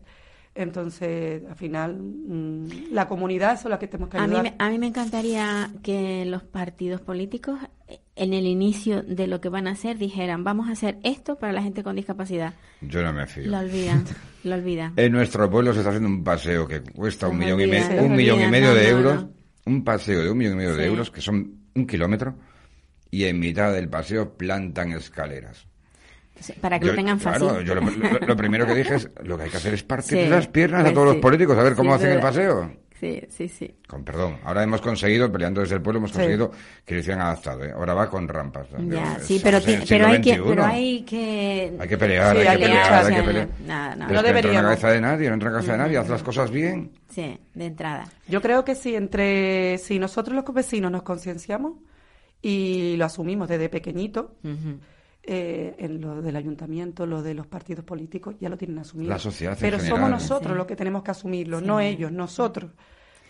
[0.60, 4.42] Entonces, al final, mm, la comunidad son las que tenemos que A mí, ayudar.
[4.42, 9.40] me, a mí me encantaría que los partidos políticos eh, en el inicio de lo
[9.40, 12.54] que van a hacer dijeran, vamos a hacer esto para la gente con discapacidad.
[12.80, 13.46] Yo no me fío.
[13.48, 14.04] Lo olvidan,
[14.42, 14.94] lo olvidan.
[14.96, 17.86] En nuestro pueblo se está haciendo un paseo que cuesta un millón y, olvida, me-
[17.86, 19.22] se un millón y medio no, de no, euros.
[19.22, 19.32] no.
[19.66, 22.34] Un paseo de un millón y medio de euros, que son un kilómetro,
[23.12, 25.67] y en mitad del paseo plantan escaleras.
[26.60, 27.48] Para que Yo- lo tengan fácil.
[27.48, 29.82] Claro, yo lo, lo- lo primero que dije es, lo que hay que hacer es
[29.82, 31.14] partir Sí, las piernas pues a todos sí.
[31.14, 32.70] los políticos, a ver cómo Sí, hacen el paseo.
[32.98, 33.76] Sí, sí, sí.
[33.86, 36.16] Con perdón, ahora hemos conseguido, peleando desde el pueblo, hemos Sí.
[36.16, 36.50] conseguido
[36.84, 37.62] que lo hicieran adaptado.
[37.64, 37.70] ¿eh?
[37.72, 38.66] Ahora va con rampas.
[38.88, 41.76] Ya, Es- sí, pero, el pero, hay que, pero hay que...
[41.78, 43.48] Hay que pelear, Sí, hay, hay que pelear, hay que pelear.
[43.60, 44.06] no, nada, nada.
[44.08, 45.96] Pero No entra en la cabeza de nadie, no entra en la cabeza de nadie,
[45.98, 46.90] haz las cosas bien.
[47.08, 48.04] Sí, de entrada.
[48.26, 51.74] Yo creo que si entre si nosotros los vecinos nos concienciamos
[52.42, 54.78] y lo asumimos desde pequeñito, Ujú.
[55.22, 59.10] Eh, en lo del ayuntamiento, lo de los partidos políticos, ya lo tienen asumido.
[59.10, 59.96] La sociedad en Pero general.
[59.98, 60.56] somos nosotros Sí.
[60.58, 61.66] los que tenemos que asumirlo, Sí.
[61.66, 62.70] no ellos, nosotros.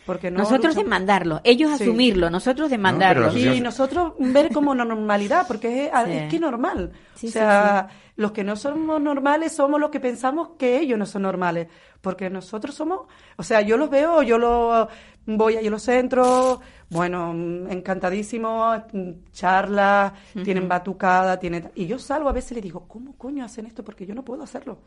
[0.06, 1.84] Porque no nosotros luchamos- demandarlo, ellos Sí.
[1.84, 3.36] asumirlo, nosotros demandarlo.
[3.36, 6.10] Y nosotros ver como normalidad, porque es, Sí.
[6.12, 6.92] es que normal.
[7.14, 10.98] Sí, o sí, sea, los que no somos normales somos los que pensamos que ellos
[10.98, 11.68] no son normales.
[12.00, 13.00] Porque nosotros somos,
[13.36, 14.88] o sea, yo los veo, yo los
[15.26, 17.32] voy a los centros, bueno,
[17.70, 21.70] encantadísimos, mm, charlas, tienen batucada, tienen...
[21.74, 23.84] Y yo salgo a veces y les digo, ¿cómo coño hacen esto?
[23.84, 24.78] Porque yo no puedo hacerlo.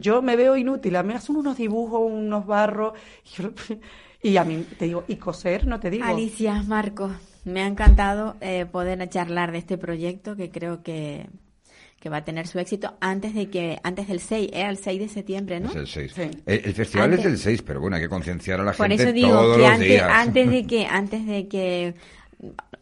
[0.00, 2.92] yo me veo inútil, a mí me hacen unos dibujos, unos barros,
[3.24, 3.50] y, yo-
[4.22, 6.04] y a mí te digo, y coser, no te digo.
[6.04, 7.12] Alicia, Marcos,
[7.44, 11.28] me ha encantado eh, poder charlar de este proyecto que creo que,
[12.00, 15.00] que va a tener su éxito antes de que antes del 6, era el 6
[15.00, 15.68] de septiembre, ¿no?
[15.70, 16.12] Es el 6.
[16.14, 16.22] Sí.
[16.46, 18.86] El, el festival Antes- es del 6, pero bueno, hay que concienciar a la Por
[18.88, 20.08] gente eso digo todos que los antes, días.
[20.10, 21.94] antes de que antes de que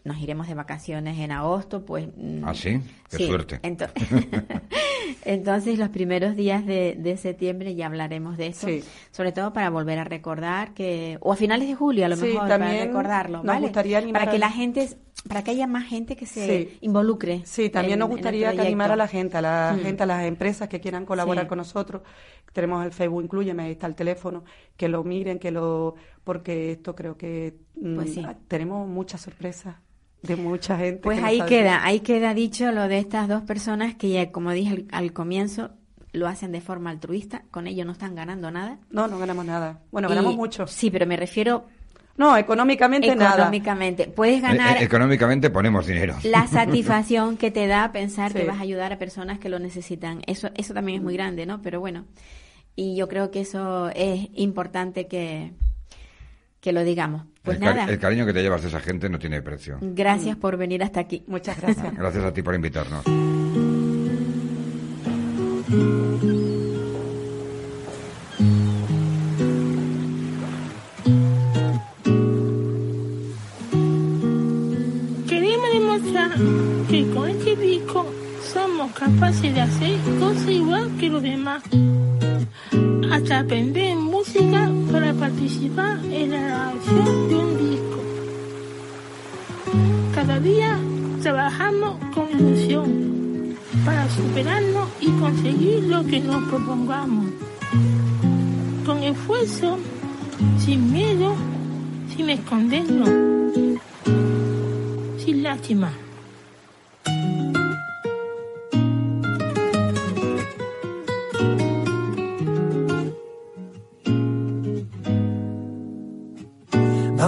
[0.05, 2.79] nos iremos de vacaciones en agosto, pues mm, ¿Ah, sí?
[3.11, 3.59] Qué suerte.
[3.63, 3.89] ento-
[5.25, 8.85] Entonces, los primeros días de, de septiembre ya hablaremos de esto, Sí.
[9.11, 12.27] sobre todo para volver a recordar que, o a finales de julio a lo Sí,
[12.27, 13.61] mejor, para también recordarlo, nos ¿vale?
[13.63, 14.89] gustaría animar para que a- la gente,
[15.29, 16.79] para que haya más gente que se Sí.
[16.81, 17.43] involucre.
[17.45, 18.67] Sí, también en- nos gustaría que proyecto.
[18.67, 19.81] animar a la gente, a la Mm.
[19.83, 21.49] gente, a las empresas que quieran colaborar Sí.
[21.49, 22.03] con nosotros.
[22.53, 24.45] Tenemos el Facebook Incluyeme, ahí está el teléfono,
[24.77, 28.27] que lo miren, que lo porque esto creo que mm, Pues sí.
[28.49, 29.77] tenemos muchas sorpresas
[30.23, 31.01] de mucha gente.
[31.03, 34.51] Pues que ahí queda, ahí queda dicho lo de estas dos personas que ya, como
[34.53, 35.71] dije al, al comienzo,
[36.13, 38.79] lo hacen de forma altruista, con ello no están ganando nada.
[38.91, 39.83] No, no ganamos nada.
[39.93, 40.67] Bueno, Y- ganamos mucho.
[40.67, 41.67] Sí, pero me refiero
[42.19, 43.35] No, económicamente nada.
[43.35, 44.07] económicamente.
[44.07, 46.17] Puedes Eh, ganar eh, económicamente ponemos dinero.
[46.25, 50.23] la satisfacción que te da pensar que vas a ayudar a personas que lo necesitan.
[50.27, 51.61] Eso, eso también es muy grande, ¿no?
[51.63, 52.07] Pero bueno,
[52.75, 55.53] y yo creo que eso es importante que,
[56.61, 57.25] que lo digamos.
[57.43, 59.79] Pues el, cari- nada, el cariño que te llevas de esa gente no tiene precio.
[59.81, 61.23] gracias por venir hasta aquí.
[61.27, 61.95] Muchas gracias.
[61.95, 63.05] Gracias a ti por invitarnos.
[78.87, 81.63] Somos capaces de hacer cosas igual que los demás.
[83.11, 88.01] Hasta aprender música para participar en la grabación de un disco.
[90.15, 90.79] Cada día
[91.23, 97.27] trabajamos con ilusión para superarnos y conseguir lo que nos propongamos.
[98.85, 99.79] Con esfuerzo,
[100.59, 101.35] sin miedo,
[102.15, 103.09] sin escondernos
[105.19, 105.91] sin lástima.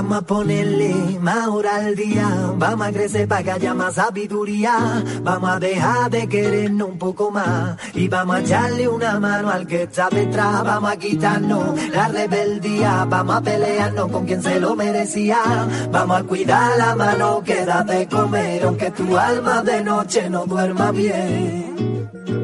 [0.09, 5.05] Vamos a ponerle más hora al día, vamos a crecer para que haya más sabiduría,
[5.23, 7.77] vamos a dejar de querernos un poco más.
[7.93, 13.05] Y vamos a echarle una mano al que está detrás, vamos a quitarnos la rebeldía,
[13.05, 15.41] vamos a pelearnos con quien se lo merecía,
[15.93, 20.47] vamos a cuidar la mano que da de comer, aunque tu alma de noche no
[20.47, 22.38] duerma bien.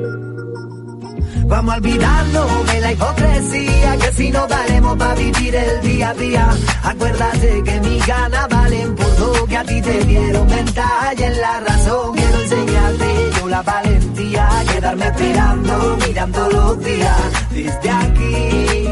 [1.55, 6.15] Vamos a olvidarnos de la hipocresía, que si no daremos para vivir el día a
[6.15, 6.51] día.
[6.83, 11.41] Acuérdate que mis ganas valen por lo que a ti te dieron ventaja y en
[11.41, 18.89] la razón quiero enseñarte yo la valentía, quedarme esperando, mirando los días desde aquí,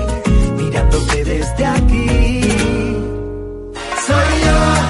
[0.56, 2.40] mirándote desde aquí.
[4.06, 4.81] Soy yo,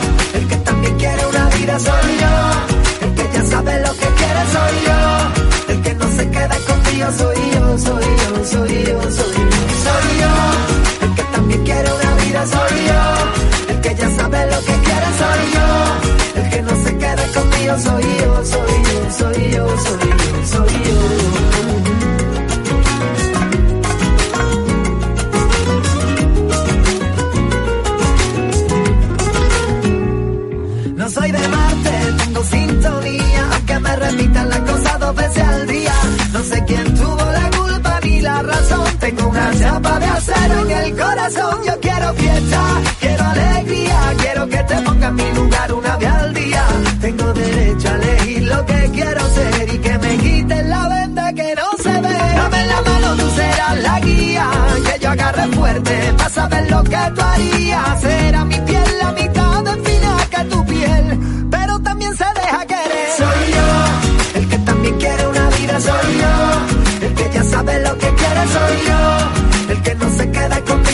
[41.22, 42.62] Yo quiero fiesta,
[42.98, 46.66] quiero alegría, quiero que te ponga en mi lugar una vez al día.
[47.00, 51.54] Tengo derecho a elegir lo que quiero ser y que me quiten la venda que
[51.54, 52.18] no se ve.
[52.34, 54.50] Dame la mano, tú serás la guía,
[54.84, 58.00] que yo agarre fuerte para saber lo que tú harías.
[58.00, 59.51] Será mi piel la mitad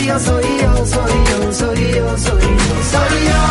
[0.09, 3.41] yo, soy yo, soy yo, soy yo, soy yo, soy yo.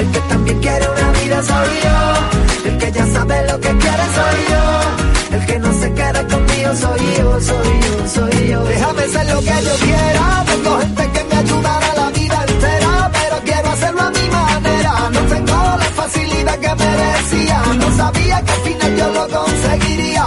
[0.00, 2.68] El que también quiere una vida soy yo.
[2.68, 5.36] El que ya sabe lo que quiere soy yo.
[5.36, 8.64] El que no se queda conmigo soy yo, soy yo, soy yo.
[8.64, 10.44] Déjame ser lo que yo quiera.
[10.50, 14.92] Tengo gente que me ayudará la vida entera, pero quiero hacerlo a mi manera.
[15.14, 17.62] No tengo la facilidad que merecía.
[17.82, 20.24] No sabía que al final yo lo conseguiría.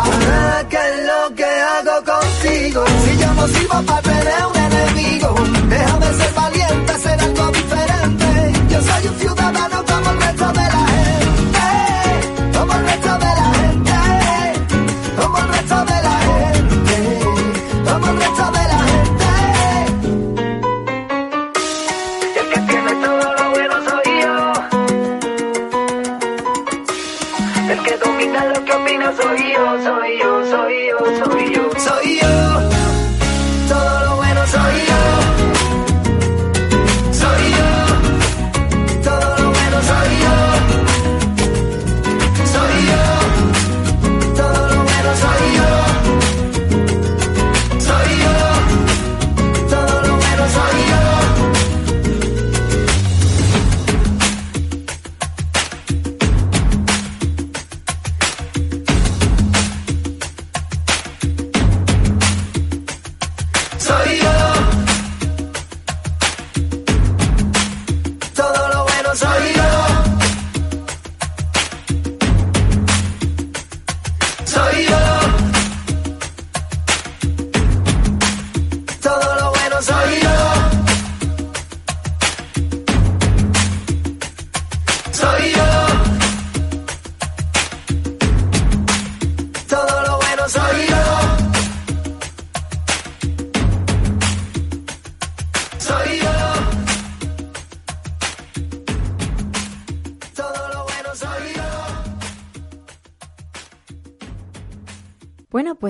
[0.70, 2.84] ¿Qué es lo que hago contigo?
[3.04, 4.61] Si yo no sirvo para perder una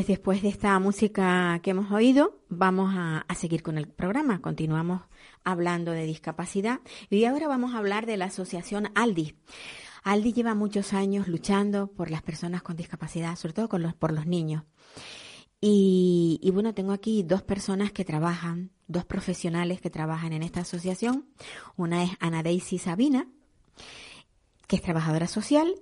[0.02, 4.42] pues después de esta música que hemos oído, vamos a, seguir con el programa.
[4.42, 5.04] Continuamos
[5.44, 6.80] hablando de discapacidad
[7.12, 9.36] y ahora vamos a hablar de la asociación Aldi.
[10.04, 14.64] Aldi lleva muchos años luchando por las personas con discapacidad, sobre todo por los niños.
[15.60, 21.28] Y bueno, tengo aquí dos personas que trabajan, dos profesionales que trabajan en esta asociación.
[21.78, 23.28] Una es Ana Daisy Sabina,
[24.72, 25.76] que es trabajadora social,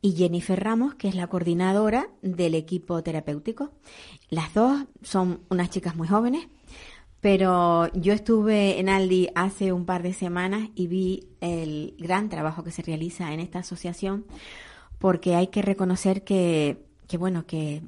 [0.00, 3.70] y Jennifer Ramos, que es la coordinadora del equipo terapéutico.
[4.30, 6.48] Las dos son unas chicas muy jóvenes,
[7.20, 12.64] pero yo estuve en Aldi hace un par de semanas y vi el gran trabajo
[12.64, 14.26] que se realiza en esta asociación,
[14.98, 17.82] porque hay que reconocer que, que bueno, que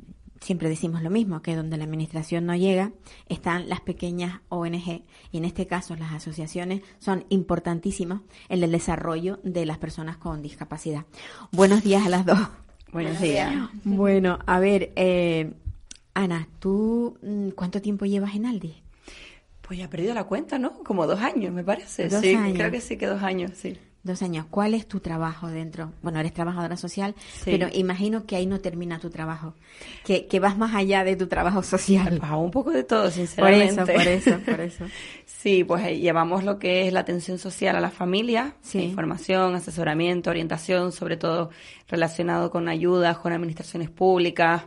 [0.44, 2.92] siempre decimos lo mismo, que donde la administración no llega
[3.28, 5.02] están las pequeñas ONG
[5.32, 10.42] y en este caso las asociaciones son importantísimas en el desarrollo de las personas con
[10.42, 11.06] discapacidad.
[11.50, 12.38] Buenos días a las dos.
[12.92, 13.54] Buenos días.
[13.84, 15.54] Bueno, a ver, eh,
[16.12, 18.82] Ana, ¿tú mm, cuánto tiempo llevas en Aldi?
[19.62, 20.74] Pues ya he perdido la cuenta, ¿no?
[20.84, 22.08] Como dos años, me parece.
[22.08, 22.58] Dos sí, años.
[22.58, 23.78] creo que sí que dos años, sí.
[24.04, 24.44] Dos años.
[24.50, 25.92] ¿Cuál es tu trabajo dentro?
[26.02, 27.44] Bueno, eres trabajadora social, Sí.
[27.46, 29.54] pero imagino que ahí no termina tu trabajo,
[30.04, 32.18] que, que vas más allá de tu trabajo social.
[32.20, 33.64] Pues un poco de todo, Por sinceramente.
[33.66, 34.84] eso, por eso, por eso.
[35.24, 38.80] Sí, pues llevamos lo que es la atención social a la familia, Sí.
[38.82, 41.48] información, asesoramiento, orientación, sobre todo
[41.88, 44.64] relacionado con ayudas, con administraciones públicas,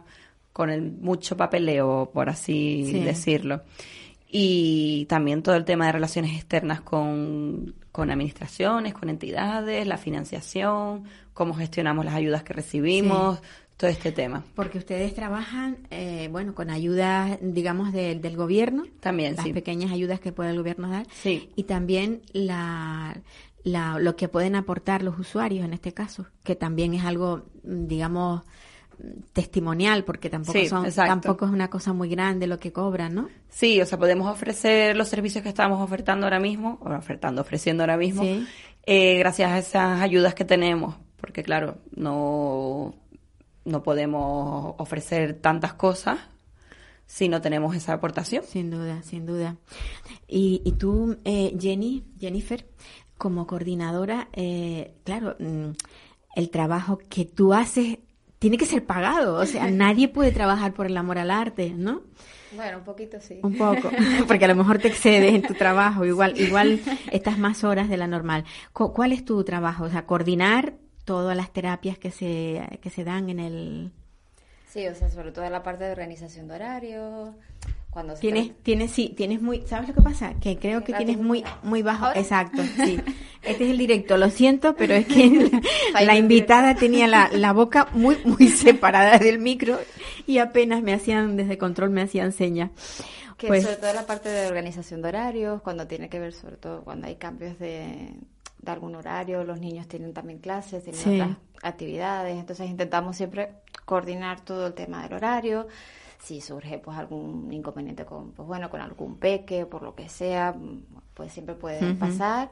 [0.51, 2.99] con el mucho papeleo, por así Sí.
[3.01, 3.61] decirlo.
[4.29, 11.05] Y también todo el tema de relaciones externas con, con administraciones, con entidades, la financiación,
[11.33, 13.39] cómo gestionamos las ayudas que recibimos,
[13.75, 14.43] todo este tema.
[14.53, 18.83] Porque ustedes trabajan, eh, bueno, con ayudas, digamos, del- del gobierno.
[18.99, 19.51] También, las sí.
[19.51, 21.07] pequeñas ayudas que puede el gobierno dar.
[21.11, 21.49] Sí.
[21.55, 23.17] Y también la,
[23.63, 28.43] la- lo que pueden aportar los usuarios en este caso, que también es algo, digamos,
[29.33, 33.29] testimonial, porque tampoco Sí, son, tampoco es una cosa muy grande lo que cobran, ¿no?
[33.49, 37.83] Sí, o sea, podemos ofrecer los servicios que estamos ofertando ahora mismo, o ofertando, ofreciendo
[37.83, 38.45] ahora mismo, Sí.
[38.85, 42.95] eh, gracias a esas ayudas que tenemos, porque claro, no,
[43.65, 46.17] no podemos ofrecer tantas cosas
[47.05, 48.43] si no tenemos esa aportación.
[48.43, 49.55] Sin duda, sin duda.
[50.27, 52.67] Y, y tú, eh, Jenny, Jennifer,
[53.17, 55.69] como coordinadora, eh, claro, mm,
[56.35, 57.99] el trabajo que tú haces
[58.39, 59.35] tiene que ser pagado.
[59.35, 62.01] O sea, nadie puede trabajar por el amor al arte, ¿no?
[62.55, 63.39] Bueno, un poquito sí.
[63.43, 63.91] Un poco,
[64.27, 66.79] porque a lo mejor te excedes en tu trabajo, igual, igual
[67.11, 68.45] estás más horas de la normal.
[68.73, 69.83] Cu- ¿Cuál es tu trabajo?
[69.83, 73.91] O sea, coordinar todas las terapias que se, que se dan en el...
[74.69, 77.29] Sí, o sea, sobre todo la parte de organización de horarios,
[77.97, 80.35] cuando se Tienes, trata- tienes, sí, tienes muy, ¿sabes lo que pasa?
[80.39, 82.19] Que creo que tienes muy, muy bajo, ¿Ahora?
[82.19, 82.99] exacto, sí.
[83.41, 85.49] Este es el directo, lo siento, pero es que
[86.05, 89.79] la, invitada tenía la, la boca muy, muy separada del micro
[90.27, 92.69] y apenas me hacían, desde control me hacían señas.
[93.37, 96.57] que Pues, sobre todo la parte de organización de horarios, cuando tiene que ver sobre
[96.57, 98.11] todo cuando hay cambios de,
[98.61, 101.19] de algún horario, los niños tienen también clases, tienen Sí.
[101.19, 103.49] otras actividades, entonces intentamos siempre
[103.85, 105.67] coordinar todo el tema del horario,
[106.19, 110.55] si surge pues algún inconveniente con, pues bueno, con algún peque, por lo que sea,
[111.13, 112.49] pues siempre puede pasar.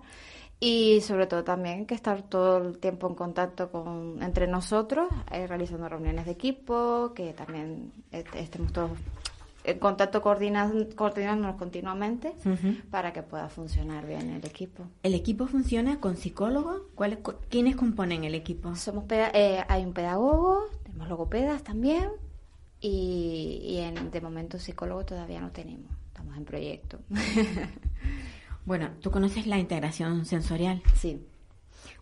[0.60, 5.48] Y sobre todo también que estar todo el tiempo en contacto con entre nosotros, eh,
[5.48, 8.92] realizando reuniones de equipo, que también est- estemos todos
[9.66, 12.34] en contacto coordinando, coordinándonos continuamente
[12.92, 14.84] para que pueda funcionar bien el equipo.
[15.04, 16.84] ¿El equipo funciona con psicólogos?
[16.96, 18.76] ¿Cuáles, cu- ¿Quiénes componen el equipo?
[18.76, 22.10] Somos eh, hay un pedagogo, tenemos logopedas también
[22.88, 27.00] y, y en, de momento psicólogo todavía no tenemos, estamos en proyecto.
[28.66, 30.82] Bueno, ¿tú conoces la integración sensorial?
[30.96, 31.24] Sí.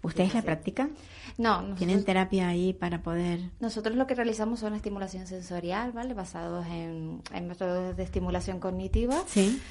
[0.01, 0.45] ¿Ustedes Sí, la sí.
[0.45, 0.91] practican?
[1.37, 3.49] No, nosotros- ¿Tienen terapia ahí para poder...?
[3.59, 6.13] Nosotros lo que realizamos son estimulación sensorial, ¿vale?
[6.13, 9.61] Basados en, en métodos de estimulación cognitiva, Sí.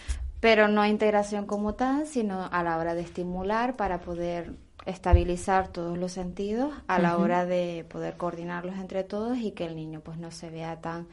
[0.41, 4.55] pero no integración como tal, sino a la hora de estimular para poder
[4.87, 9.77] estabilizar todos los sentidos a la hora de poder coordinarlos entre todos y que el
[9.77, 11.09] niño pues no se vea tan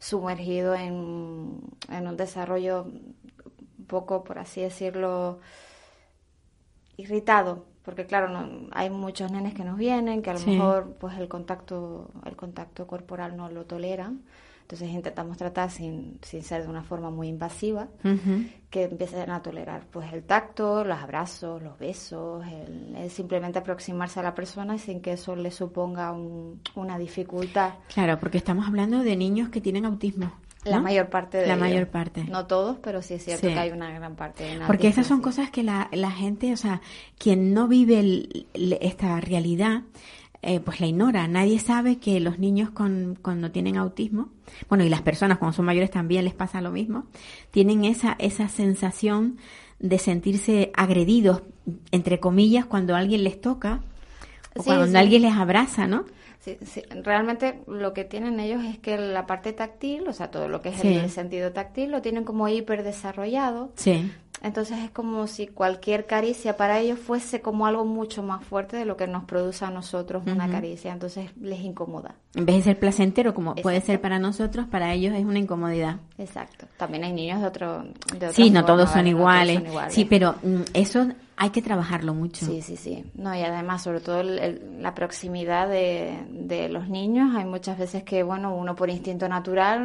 [0.00, 1.60] sumergido en,
[1.90, 5.40] en un desarrollo un poco, por así decirlo,
[6.96, 10.50] irritado, porque claro, no, hay muchos nenes que nos vienen que a lo Sí.
[10.52, 14.22] mejor pues el contacto el contacto corporal no lo toleran.
[14.62, 17.88] Entonces intentamos tratar sin, sin ser de una forma muy invasiva,
[18.70, 24.20] que empiecen a tolerar pues el tacto, los abrazos, los besos, el, el simplemente aproximarse
[24.20, 27.74] a la persona sin que eso le suponga un- una dificultad.
[27.92, 30.32] Claro, porque estamos hablando de niños que tienen autismo.
[30.64, 30.84] La ¿no?
[30.84, 31.60] mayor parte de La ellos.
[31.68, 32.24] mayor parte.
[32.24, 33.52] No todos, pero sí es cierto Sí.
[33.52, 34.48] que hay una gran parte.
[34.52, 36.80] en Porque esas son cosas que la, la gente, o sea,
[37.18, 39.82] quien no vive el- el- esta realidad,
[40.42, 41.26] eh, pues la ignora.
[41.28, 44.28] Nadie sabe que los niños con, cuando tienen autismo,
[44.68, 47.04] bueno, y las personas cuando son mayores también les pasa lo mismo,
[47.50, 49.38] tienen esa, esa sensación
[49.78, 51.42] de sentirse agredidos,
[51.90, 53.80] entre comillas, cuando alguien les toca
[54.56, 54.96] o Sí, cuando sí.
[54.96, 56.04] alguien les abraza, ¿no?
[56.40, 60.48] Sí, sí, realmente lo que tienen ellos es que la parte táctil, o sea, todo
[60.48, 60.88] lo que es Sí.
[60.94, 63.70] el sentido táctil, lo tienen como hiper desarrollado.
[63.76, 64.10] Sí.
[64.42, 68.84] Entonces es como si cualquier caricia para ellos fuese como algo mucho más fuerte de
[68.84, 70.52] lo que nos produce a nosotros una Ujú.
[70.52, 70.92] caricia.
[70.92, 72.14] Entonces les incomoda.
[72.34, 73.92] En vez de ser placentero, como puede Exacto.
[73.92, 75.96] ser para nosotros, para ellos es una incomodidad.
[76.18, 76.66] Exacto.
[76.76, 77.84] También hay niños de otro.
[78.18, 79.12] De Sí, no todos son ¿vale?
[79.12, 79.54] No iguales.
[79.58, 79.94] son iguales.
[79.94, 82.46] Sí, pero mm, eso hay que trabajarlo mucho.
[82.46, 83.04] Sí, sí, sí.
[83.14, 87.34] No, y además, sobre todo el- el- la proximidad de, de los niños.
[87.36, 89.80] Hay muchas veces que, bueno, uno por instinto natural,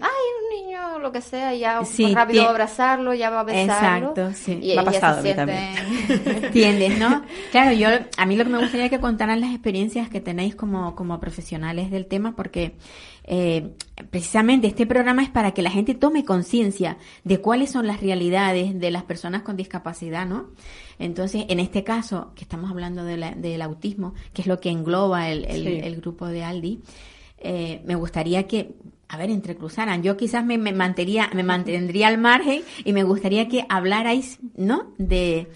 [0.00, 0.08] ay,
[0.40, 3.44] un niño, lo que sea, ya Sí, rápido tie- va a abrazarlo, ya va a
[3.44, 4.01] besarlo.
[4.10, 4.52] Exacto, sí.
[4.62, 6.34] Y Me ha ellos pasado a mí sienten...
[6.44, 7.22] ¿Entiendes, no?
[7.50, 10.94] Claro, yo a mí lo que me gustaría que contaran las experiencias que tenéis como,
[10.94, 12.74] como profesionales del tema, porque
[13.24, 13.70] eh,
[14.10, 18.78] precisamente este programa es para que la gente tome conciencia de cuáles son las realidades
[18.78, 20.48] de las personas con discapacidad, ¿no?
[20.98, 24.70] Entonces, en este caso, que estamos hablando de la- del autismo, que es lo que
[24.70, 25.80] engloba el, el- Sí.
[25.82, 26.80] el grupo de Aldi,
[27.42, 28.74] eh, me gustaría que,
[29.08, 30.02] a ver, entrecruzaran.
[30.02, 34.92] Yo quizás me, me mantendría, me mantendría al margen y me gustaría que hablarais, ¿no?
[34.98, 35.48] De,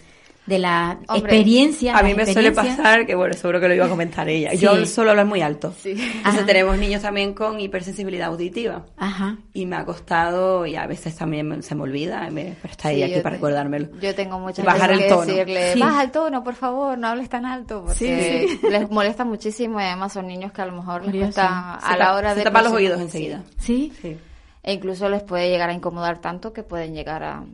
[0.46, 1.96] de la Hombre, experiencia.
[1.98, 4.50] A mí me suele pasar que, bueno, seguro que lo iba a comentar ella.
[4.52, 4.58] Sí.
[4.58, 5.74] Yo suelo hablar muy alto.
[5.82, 5.90] Sí.
[5.90, 6.46] Entonces Ajá.
[6.46, 8.86] tenemos niños también con hipersensibilidad auditiva.
[8.96, 9.36] Ajá.
[9.52, 13.06] Y me ha costado, y a veces también se me olvida, me- pero está ella
[13.06, 13.88] Sí, aquí para te- recordármelo.
[14.00, 15.26] Yo tengo muchas Bajar veces el que tono.
[15.26, 19.80] decirle, baja el tono, por favor, no hables tan alto, porque Sí, les molesta muchísimo
[19.80, 21.24] y además son niños que a lo mejor les Curioso.
[21.26, 22.44] cuesta Se a la hora se de...
[22.44, 23.42] tapan los oídos enseguida.
[23.58, 23.92] ¿Sí?
[24.00, 24.16] Sí.
[24.62, 27.44] E incluso les puede llegar a incomodar tanto que pueden llegar a,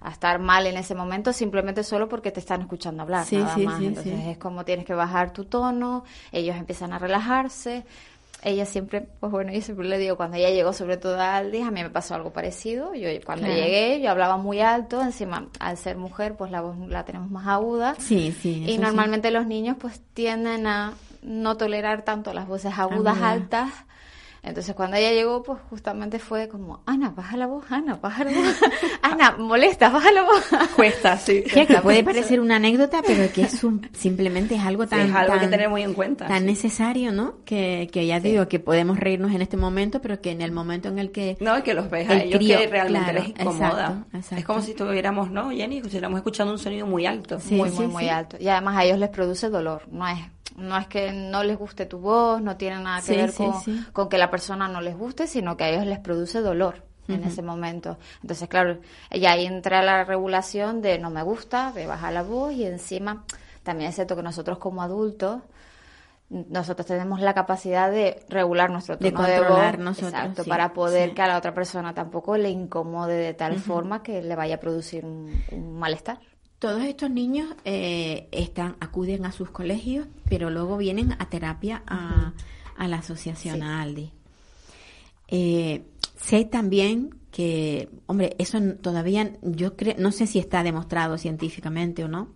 [0.00, 3.54] a estar mal en ese momento simplemente solo porque te están escuchando hablar, Sí, nada
[3.54, 3.78] sí, más.
[3.78, 7.84] sí, Entonces es como tienes que bajar tu tono, ellos empiezan a relajarse.
[8.44, 11.60] Ella siempre, pues bueno, yo siempre le digo, cuando ella llegó sobre todo a Aldi,
[11.60, 12.94] a mí me pasó algo parecido.
[12.94, 13.60] Yo cuando Claro.
[13.60, 17.48] llegué, yo hablaba muy alto, encima al ser mujer, pues la voz la tenemos más
[17.48, 17.96] aguda.
[17.98, 18.62] Sí, sí.
[18.64, 20.92] Y normalmente los niños pues tienden a
[21.22, 23.30] no tolerar tanto las voces agudas Aguda.
[23.32, 23.70] altas.
[24.48, 28.32] Entonces cuando ella llegó pues justamente fue como, Ana, baja la voz, Ana, baja la
[28.32, 28.60] voz.
[29.02, 30.48] Ana, molesta, baja la voz.
[30.74, 31.42] Cuesta, sí.
[31.54, 35.38] Que puede parecer una anécdota, pero que es un, simplemente es algo tan, es algo
[35.38, 36.26] que tener muy en cuenta.
[36.26, 36.44] tan sí.
[36.46, 37.34] necesario, ¿no?
[37.44, 40.88] Que, que ya digo que podemos reírnos en este momento, pero que en el momento
[40.88, 43.28] en el que No, que los ves a El ellos crío, que realmente claro, les
[43.30, 43.68] incomoda.
[43.68, 44.36] exacto, exacto.
[44.36, 45.78] Es como si estuviéramos, ¿no, Jenny?
[45.78, 47.38] Estuviéramos escuchando un sonido muy alto.
[47.50, 48.36] Muy, muy, muy alto.
[48.40, 49.82] Y además a ellos les produce dolor.
[49.90, 50.18] No es,
[50.56, 53.44] no es que no les guste tu voz, no tiene nada que Sí, ver sí,
[53.44, 53.84] con, sí.
[53.92, 57.24] con que la persona no les guste, sino que a ellos les produce dolor en
[57.24, 57.96] ese momento.
[58.20, 58.80] Entonces, claro,
[59.10, 63.24] y ahí entra la regulación de no me gusta, de bajar la voz y encima
[63.62, 65.40] también es cierto que nosotros como adultos
[66.30, 70.74] nosotros tenemos la capacidad de regular nuestro tono de, controlar voz, nosotros, exacto, sí, para
[70.74, 71.14] poder sí.
[71.14, 74.60] que a la otra persona tampoco le incomode de tal forma que le vaya a
[74.60, 76.18] producir un, un malestar.
[76.58, 82.32] Todos estos niños eh, están, acuden a sus colegios, pero luego vienen a terapia a,
[82.76, 83.62] a la asociación Sí.
[83.62, 84.12] a Aldi.
[85.28, 85.84] Eh,
[86.16, 92.08] sé también que, hombre, eso todavía, yo creo, no sé si está demostrado científicamente o
[92.08, 92.28] no,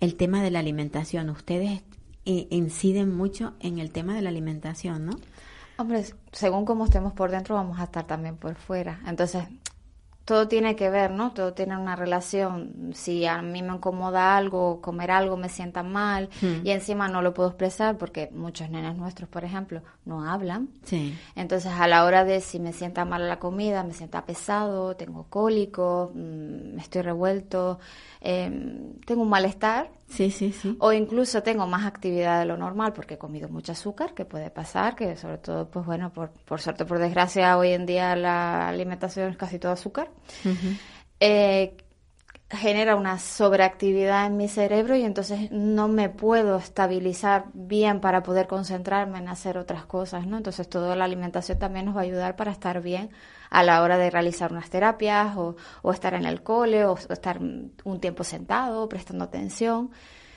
[0.00, 1.30] el tema de la alimentación.
[1.30, 1.82] Ustedes
[2.24, 5.12] i- inciden mucho en el tema de la alimentación, ¿no?
[5.76, 9.00] Hombre, según cómo estemos por dentro, vamos a estar también por fuera.
[9.06, 9.44] Entonces,
[10.24, 11.32] todo tiene que ver, ¿no?
[11.32, 12.90] Todo tiene una relación.
[12.94, 16.64] Si a mí me incomoda algo, comer algo me sienta mal Hmm.
[16.64, 20.68] y encima no lo puedo expresar porque muchos nenes nuestros, por ejemplo, no hablan.
[20.84, 21.16] Sí.
[21.34, 25.26] Entonces, a la hora de si me sienta mal la comida, me sienta pesado, tengo
[25.28, 27.78] cólico, mm, estoy revuelto,
[28.20, 30.76] em, tengo un malestar, Sí, sí, sí.
[30.78, 34.50] o incluso tengo más actividad de lo normal porque he comido mucho azúcar, que puede
[34.50, 38.68] pasar, que sobre todo, pues bueno, por, por suerte, por desgracia, hoy en día la
[38.68, 40.10] alimentación es casi todo azúcar.
[41.18, 41.76] Eh,
[42.50, 48.46] genera una sobreactividad en mi cerebro y entonces no me puedo estabilizar bien para poder
[48.46, 50.36] concentrarme en hacer otras cosas, ¿no?
[50.36, 53.10] Entonces toda la alimentación también nos va a ayudar para estar bien
[53.52, 57.12] a la hora de realizar unas terapias o, o estar en el cole o, o
[57.12, 59.90] estar un tiempo sentado prestando atención.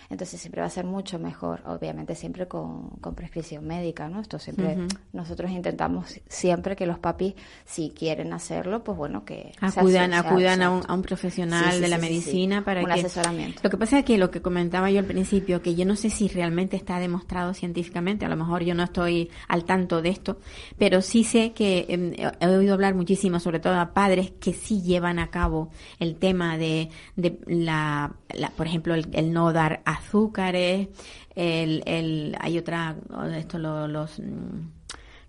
[0.10, 4.22] Entonces siempre va a ser mucho mejor, obviamente siempre con, con prescripción médica, ¿no?
[4.22, 4.78] Esto siempre,
[5.14, 7.34] nosotros intentamos siempre que los papis,
[7.66, 11.72] si quieren hacerlo, pues bueno, que se acudan, se- acudan a un, a un profesional
[11.72, 13.62] Sí, sí, de la sí, medicina para Un que asesoramiento.
[13.64, 16.10] Lo que pasa es que lo que comentaba yo al principio, que yo no sé
[16.10, 20.38] si realmente está demostrado científicamente, a lo mejor yo no estoy al tanto de esto,
[20.78, 24.82] pero sí sé que em, he oído hablar muchísimo, sobre todo a padres que sí
[24.82, 29.82] llevan a cabo el tema de, de la, la- por ejemplo, el, el no dar
[30.06, 30.88] azúcares,
[31.36, 32.96] el, el, hay otra,
[33.36, 34.70] esto lo- los mm,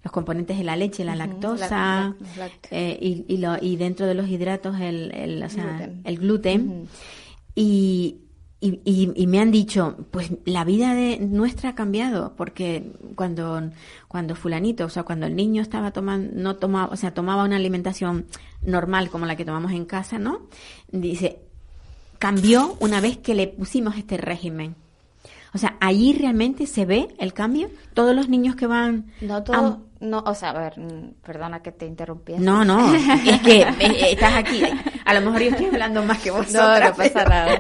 [0.05, 2.15] los componentes de la leche, la lactosa, la-
[2.71, 6.01] eh, y, y, lo- y dentro de los hidratos el, el, o sea, Gluten.
[6.05, 6.89] el gluten.
[7.57, 8.19] Y,
[8.61, 13.71] y- y me han dicho, pues la vida de nuestra ha cambiado, porque cuando,
[14.09, 17.57] cuando fulanito, o sea, cuando el niño estaba tomando, no tomaba, o sea, tomaba una
[17.57, 18.27] alimentación
[18.63, 20.43] normal como la que tomamos en casa, ¿no?
[20.91, 21.41] Dice,
[22.19, 24.75] cambió una vez que le pusimos este régimen.
[25.55, 27.71] O sea, ahí realmente se ve el cambio.
[27.95, 30.75] Todos los niños que van No todo, no, o sea, a ver,
[31.25, 32.35] perdona que te interrumpí.
[32.39, 32.95] no, no,
[33.27, 34.63] es que eh, estás aquí.
[35.05, 36.53] A lo mejor yo estoy hablando más que vos.
[36.53, 37.59] No, no pasa nada.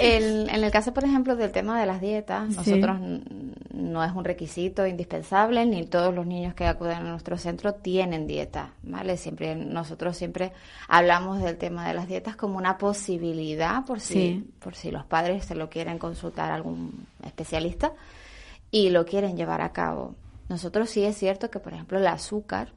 [0.00, 2.72] El- en el caso, por ejemplo, del tema de las dietas, Sí.
[2.80, 2.98] nosotros
[3.74, 8.26] no es un requisito indispensable, ni todos los niños que acuden a nuestro centro tienen
[8.26, 9.16] dieta, ¿vale?
[9.18, 10.52] Siempre, nosotros siempre
[10.88, 14.50] hablamos del tema de las dietas como una posibilidad por si, Sí.
[14.58, 17.92] por si los padres se lo quieren consultar a algún especialista
[18.70, 20.14] y lo quieren llevar a cabo.
[20.48, 22.72] Nosotros sí es cierto que, por ejemplo, el azúcar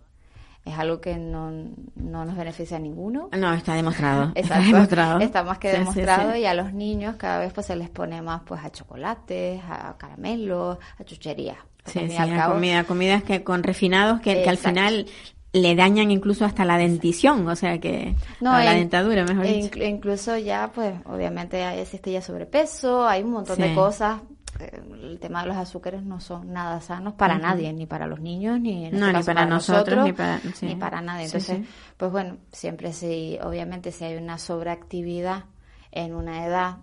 [0.65, 1.51] es algo que no,
[1.95, 3.30] no nos beneficia a ninguno.
[3.38, 4.32] No, está demostrado.
[4.36, 4.65] Está Exacto.
[4.65, 5.20] demostrado.
[5.20, 6.39] Está más que Sí, sí, demostrado sí.
[6.39, 9.95] y a los niños cada vez pues se les pone más pues a chocolates, a
[9.97, 11.57] caramelos, a chucherías.
[11.86, 15.05] Sí, sí, cabo- comida, comidas que con refinados que, que al final
[15.53, 19.45] le dañan incluso hasta la dentición, o sea que No, a la e- dentadura, mejor
[19.45, 19.70] e dicho.
[19.70, 23.76] inclu- incluso ya, pues, obviamente existe ya sobrepeso, hay un montón de Sí.
[23.76, 24.22] cosas.
[24.60, 28.20] Eh, El tema de los azúcares no son nada sanos para nadie, ni para los
[28.20, 30.66] niños, ni, en No, este ni para nosotros, ni para- sí.
[30.66, 31.26] ni para nadie.
[31.26, 31.66] Entonces, sí.
[31.97, 35.45] pues bueno, siempre sí, obviamente si hay una sobreactividad
[35.91, 36.78] en una edad,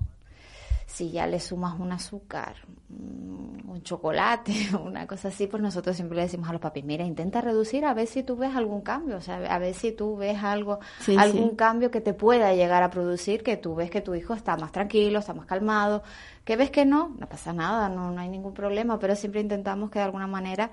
[0.87, 2.55] si ya le sumas un azúcar,
[2.89, 7.05] mm, un chocolate, una cosa así, pues nosotros siempre le decimos a los papis, mira,
[7.05, 10.17] intenta reducir a ver si tú ves algún cambio, o sea, a ver si tú
[10.17, 11.57] ves algo, Sí, algún sí.
[11.57, 14.71] cambio que te pueda llegar a producir, que tú ves que tu hijo está más
[14.73, 16.03] tranquilo, está más calmado,
[16.45, 19.91] que ves que no, no pasa nada, no, no hay ningún problema, pero siempre intentamos
[19.91, 20.71] que de alguna manera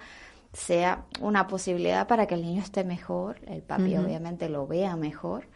[0.54, 5.48] sea una posibilidad para que el niño esté mejor, el papi obviamente lo vea mejor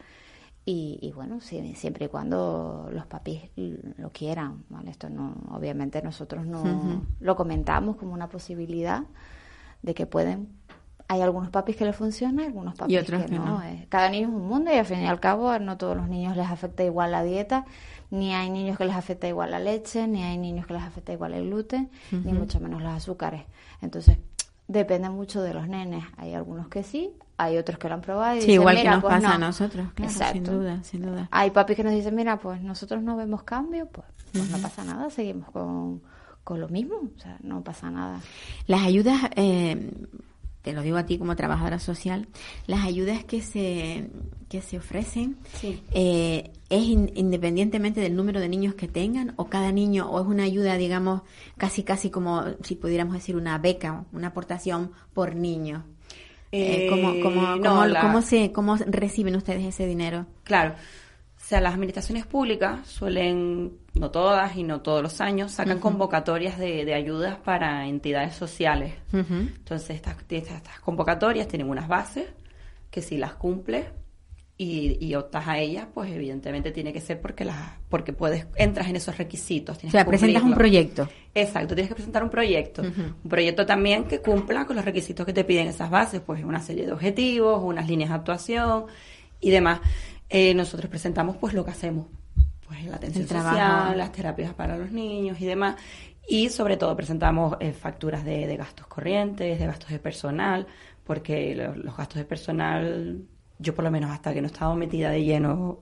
[0.70, 4.92] y, y bueno, siempre y cuando los papis lo quieran, ¿vale?
[4.92, 9.04] Esto no, obviamente nosotros no lo comentamos como una posibilidad
[9.82, 10.50] de que pueden.
[11.08, 13.46] Hay algunos papis que les funciona y algunos papis otros que, que no.
[13.46, 13.64] no.
[13.64, 16.10] Eh, Cada niño es un mundo y al fin y al cabo no todos los
[16.10, 17.64] niños les afecta igual la dieta,
[18.12, 21.14] ni hay niños que les afecta igual la leche, ni hay niños que les afecta
[21.14, 23.44] igual el gluten, ni mucho menos los azúcares.
[23.82, 24.18] Entonces,
[24.68, 26.04] depende mucho de los nenes.
[26.18, 28.82] Hay algunos que sí, hay otros que lo han probado y Sí, dicen, igual que
[28.82, 29.34] "Mira, nos pues pasa no".
[29.34, 30.52] a nosotros, claro, sin Exacto.
[30.58, 31.28] duda, sin duda.
[31.32, 34.84] Hay papis que nos dicen, mira, pues nosotros no vemos cambio, pues, pues no pasa
[34.84, 36.02] nada, seguimos con,
[36.44, 38.20] con lo mismo, o sea, no pasa nada.
[38.66, 39.92] Las ayudas, eh,
[40.64, 42.28] te lo digo a ti como trabajadora social,
[42.66, 44.10] las ayudas que se,
[44.50, 45.82] que se ofrecen Sí.
[45.94, 50.28] eh, es in- independientemente del número de niños que tengan o cada niño o es
[50.28, 51.22] una ayuda, digamos,
[51.56, 55.86] casi casi como si pudiéramos decir una beca, una aportación por niño.
[56.52, 60.26] Eh, ¿cómo, Eh, cómo, no, cómo- la- cómo se, ¿Cómo reciben ustedes ese dinero?
[60.44, 60.74] Claro.
[61.38, 66.58] O sea, las administraciones públicas suelen, no todas y no todos los años, sacan convocatorias
[66.58, 68.94] de, de ayudas para entidades sociales.
[69.14, 72.26] Entonces, estas, estas, estas convocatorias tienen unas bases
[72.92, 73.86] que si las cumples
[74.60, 77.56] y, y optas a ellas, pues evidentemente tiene que ser porque las,
[77.90, 79.78] porque puedes, entras en esos requisitos.
[79.78, 81.08] O tienes sea, que presentas un proyecto.
[81.36, 82.82] Exacto, tienes que presentar un proyecto.
[82.82, 86.60] Un proyecto también que cumpla con los requisitos que te piden esas bases, pues una
[86.60, 88.86] serie de objetivos, unas líneas de actuación
[89.40, 89.80] y demás.
[90.30, 92.08] Eh, nosotros presentamos pues lo que hacemos,
[92.68, 93.52] pues la atención El trabajo.
[93.56, 95.76] social, las terapias para los niños y demás.
[96.28, 100.66] Y sobre todo presentamos eh, facturas de, de gastos corrientes, de gastos de personal,
[101.06, 103.22] porque lo- los, gastos de personal,
[103.60, 105.80] yo por lo menos hasta que no he estado metida de lleno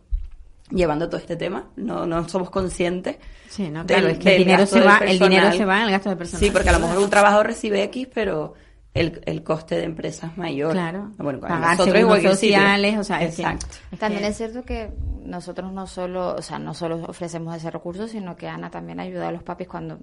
[0.72, 3.18] llevando todo este tema, no, no somos conscientes.
[3.50, 5.66] Sí, no, del- claro, es que el del dinero se del va, el dinero se
[5.66, 6.40] va en el gasto de personal.
[6.44, 8.54] Sí, porque a lo mejor un trabajador recibe X, pero
[8.94, 10.72] el, el coste de empresa es mayor.
[10.72, 11.12] Claro.
[11.18, 12.32] Bueno, Pagar nosotros sitio.
[12.32, 13.68] sociales, o sea, es que- Exacto.
[14.00, 14.92] También es cierto que
[15.24, 19.28] nosotros no solo, o sea, no solo ofrecemos ese recurso, sino que Ana también ayuda
[19.28, 20.00] a los papis cuando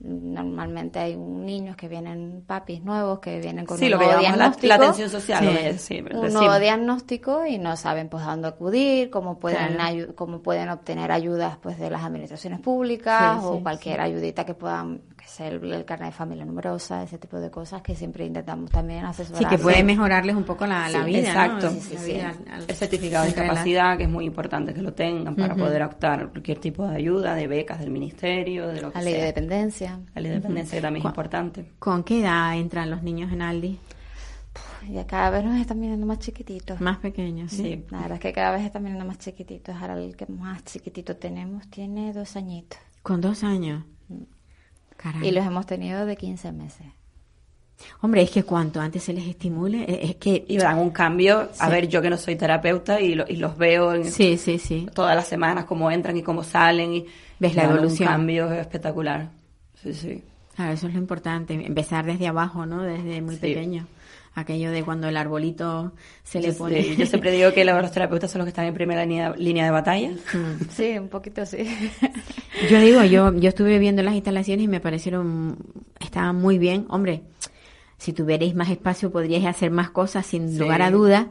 [0.00, 4.20] normalmente hay niños que vienen papis nuevos que vienen con Sí, un lo que nuevo
[4.20, 5.78] diagnóstico, la atención social, Sí.
[5.78, 6.32] sí, un decimos.
[6.32, 10.14] nuevo diagnóstico y no saben pues a dónde acudir, cómo pueden Claro.
[10.14, 15.00] cómo pueden obtener ayudas pues de las administraciones públicas o cualquier ayudita que puedan
[15.40, 19.42] el, el carnet de familia numerosa, ese tipo de cosas que siempre intentamos también asesorar.
[19.42, 21.66] Sí, que puede mejorarles un poco la, la Sí, vida, Exacto.
[21.70, 21.72] ¿no?
[21.74, 22.12] Sí, sí, La sí.
[22.12, 25.54] vida al- al- El certificado de discapacidad, que es muy importante que lo tengan para
[25.54, 25.64] Ujú.
[25.64, 29.04] poder optar a cualquier tipo de ayuda, de becas del ministerio, de lo que la
[29.04, 29.26] ley de sea.
[29.26, 30.00] dependencia.
[30.14, 31.72] La ley de dependencia que también es importante.
[31.78, 33.78] ¿Con qué edad entran los niños en Aldi?
[34.90, 36.80] Ya cada vez nos están viniendo más chiquititos.
[36.80, 37.62] Más pequeños, sí.
[37.62, 37.84] Sí.
[37.90, 39.74] La verdad es que cada vez están viniendo más chiquititos.
[39.76, 42.78] Ahora el que más chiquitito tenemos tiene dos añitos.
[43.02, 43.84] Con dos años.
[44.98, 45.26] Caray.
[45.28, 46.86] Y los hemos tenido de 15 meses.
[48.00, 50.44] Hombre, es que cuanto antes se les estimule, eh, es que...
[50.48, 51.48] Y dan un cambio.
[51.60, 54.58] A ver, yo que no soy terapeuta y, lo- y los veo en Sí, sí,
[54.58, 54.88] sí.
[54.92, 56.92] todas las semanas, cómo entran y cómo salen.
[56.94, 57.06] Y
[57.38, 58.08] Ves la evolución.
[58.08, 59.28] Un cambio espectacular.
[59.80, 60.22] Sí, sí.
[60.56, 62.82] Claro, eso es lo importante, empezar desde abajo, ¿no?
[62.82, 63.40] Desde muy Sí.
[63.42, 63.86] pequeño.
[64.38, 66.96] Aquello de cuando el arbolito se le Yo, pone...
[66.96, 69.70] yo siempre digo que los terapeutas son los que están en primera línea, línea de
[69.70, 70.10] batalla.
[70.10, 70.64] Mm.
[70.70, 71.58] Sí, un poquito sí.
[72.70, 75.56] Yo digo, yo, yo estuve viendo las instalaciones y me parecieron,
[76.00, 76.86] estaban muy bien.
[76.88, 77.22] Hombre,
[77.98, 80.58] si tuvierais más espacio podríais hacer más cosas sin Sí.
[80.58, 81.26] lugar a dudas.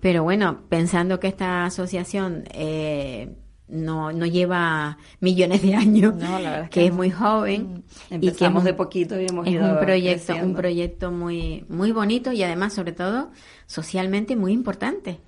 [0.00, 3.34] Pero bueno, pensando que esta asociación eh,
[3.68, 7.84] no, no lleva millones de años, No, la verdad es que, que es muy joven
[8.06, 10.58] y que Empezamos de un- poquito y hemos es ido un proyecto, un creciendo.
[10.58, 13.30] proyecto muy, muy bonito y además, sobre todo,
[13.66, 15.20] socialmente muy importante.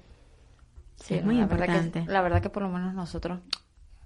[0.96, 2.04] Sí, es muy la verdad importante.
[2.04, 3.40] que- la verdad que por lo menos nosotros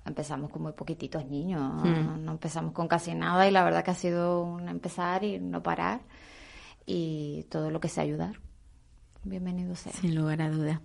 [0.05, 1.61] empezamos con muy poquititos niños.
[1.85, 2.25] Mm.
[2.25, 5.63] No empezamos con casi nada y la verdad que ha sido un empezar y no
[5.63, 6.01] parar.
[6.87, 8.37] Y todo lo que sea ayudar.
[9.25, 9.93] Bienvenido sea.
[9.93, 10.81] Sin lugar a dudas.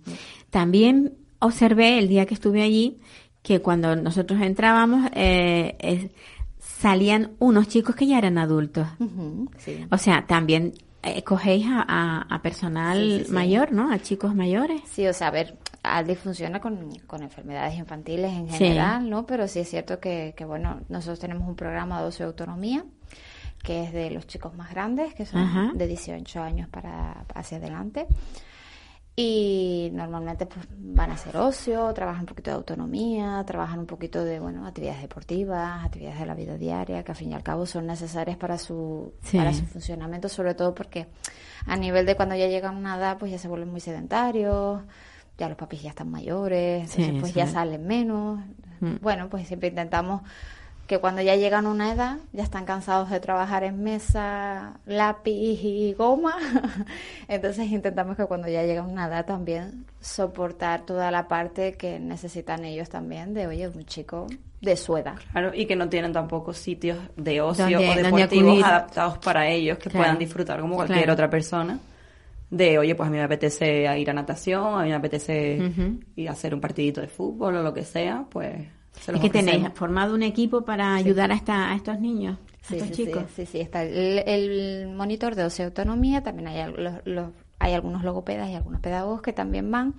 [0.50, 3.00] También observé el día que estuve allí
[3.48, 6.10] que cuando nosotros entrábamos eh, es-
[6.58, 8.86] salían unos chicos que ya eran adultos.
[9.56, 9.86] Sí.
[9.90, 13.32] O sea, también eh, cogéis a, a- a personal Sí, sí, sí.
[13.32, 13.90] mayor, ¿no?
[13.90, 14.82] A chicos mayores.
[14.84, 19.24] Sí, o sea, a ver, Aldi funciona con, con enfermedades infantiles en general, ¿no?
[19.24, 22.84] Pero sí es cierto que, que, bueno, nosotros tenemos un programa de ocio de autonomía
[23.62, 25.70] que es de los chicos más grandes, que son Ajá.
[25.74, 28.06] de 18 años para hacia adelante.
[29.20, 34.22] Y normalmente pues van a hacer ocio, trabajan un poquito de autonomía, trabajan un poquito
[34.24, 37.66] de, bueno, actividades deportivas, actividades de la vida diaria, que al fin y al cabo
[37.66, 39.36] son necesarias para su, Sí.
[39.36, 41.08] para su funcionamiento, sobre todo porque
[41.66, 44.82] a nivel de cuando ya llegan a una edad, pues ya se vuelven muy sedentarios,
[45.36, 47.50] ya los papis ya están mayores, Sí, entonces pues ya es.
[47.50, 48.38] salen menos.
[48.78, 48.98] Mm.
[49.02, 50.22] Bueno, pues siempre intentamos
[50.88, 55.60] que cuando ya llegan a una edad, ya están cansados de trabajar en mesa, lápiz
[55.62, 56.34] y goma.
[57.28, 62.00] Entonces intentamos que cuando ya llegan a una edad también soportar toda la parte que
[62.00, 64.26] necesitan ellos también de, oye, un chico
[64.60, 65.16] de su edad.
[65.30, 69.78] Claro, y que no tienen tampoco sitios de ocio Donde- o deportivos adaptados para ellos
[69.78, 70.04] que Claro.
[70.04, 71.12] puedan disfrutar como cualquier Claro.
[71.12, 71.78] otra persona.
[72.50, 76.00] De, oye, pues a mí me apetece ir a natación, a mí me apetece Ujú.
[76.16, 78.66] ir a hacer un partidito de fútbol o lo que sea, pues
[79.20, 82.88] que tenéis formado un equipo para ayudar a, esta, a estos niños, a Sí, estos
[82.96, 83.24] sí, chicos.
[83.34, 87.30] sí, sí, está el, el monitor de ocio autonomía, también hay, los, los-
[87.60, 89.94] hay algunos logopedas y algunos pedagogos que también van,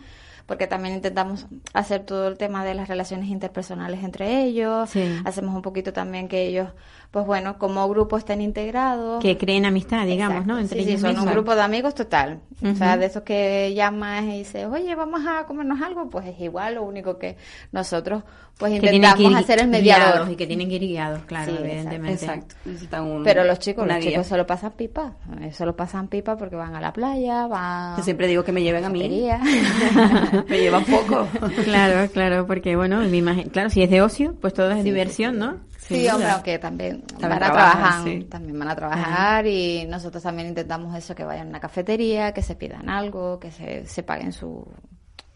[0.45, 4.89] porque también intentamos hacer todo el tema de las relaciones interpersonales entre ellos,
[5.25, 6.69] hacemos un poquito también que ellos,
[7.11, 9.21] pues bueno, como grupo estén integrados.
[9.21, 10.53] Que creen amistad, digamos, Exacto.
[10.53, 10.59] ¿no?
[10.59, 12.39] Entre ellos son un grupo de amigos total.
[12.63, 16.39] O sea, de esos que llamas y dices, oye, vamos a comernos algo, pues es
[16.39, 17.35] igual, lo único que
[17.73, 18.23] nosotros
[18.59, 20.31] pues intentamos que ir hacer el guiados mediador.
[20.31, 22.25] Y que tienen que ir guiados, claro, Sí, evidentemente.
[22.25, 22.55] Exacto,
[23.01, 24.11] un, Pero los chicos, los guía.
[24.11, 27.47] chicos se lo pasan pipa, eh, se lo pasan pipa porque van a la playa,
[27.47, 28.99] van Yo siempre digo que me lleven a mí.
[30.49, 31.25] Me llevan poco.
[31.63, 35.39] claro, claro, porque bueno, me imagino, claro, si es de ocio, pues todo es diversión,
[35.39, 35.57] ¿no?
[35.77, 38.27] Sí, hombre, aunque también, También van a trabajar, sí.
[38.29, 42.41] también van a trabajar y nosotros también intentamos eso, que vayan a una cafetería, que
[42.43, 44.67] se pidan algo, que se, se paguen su,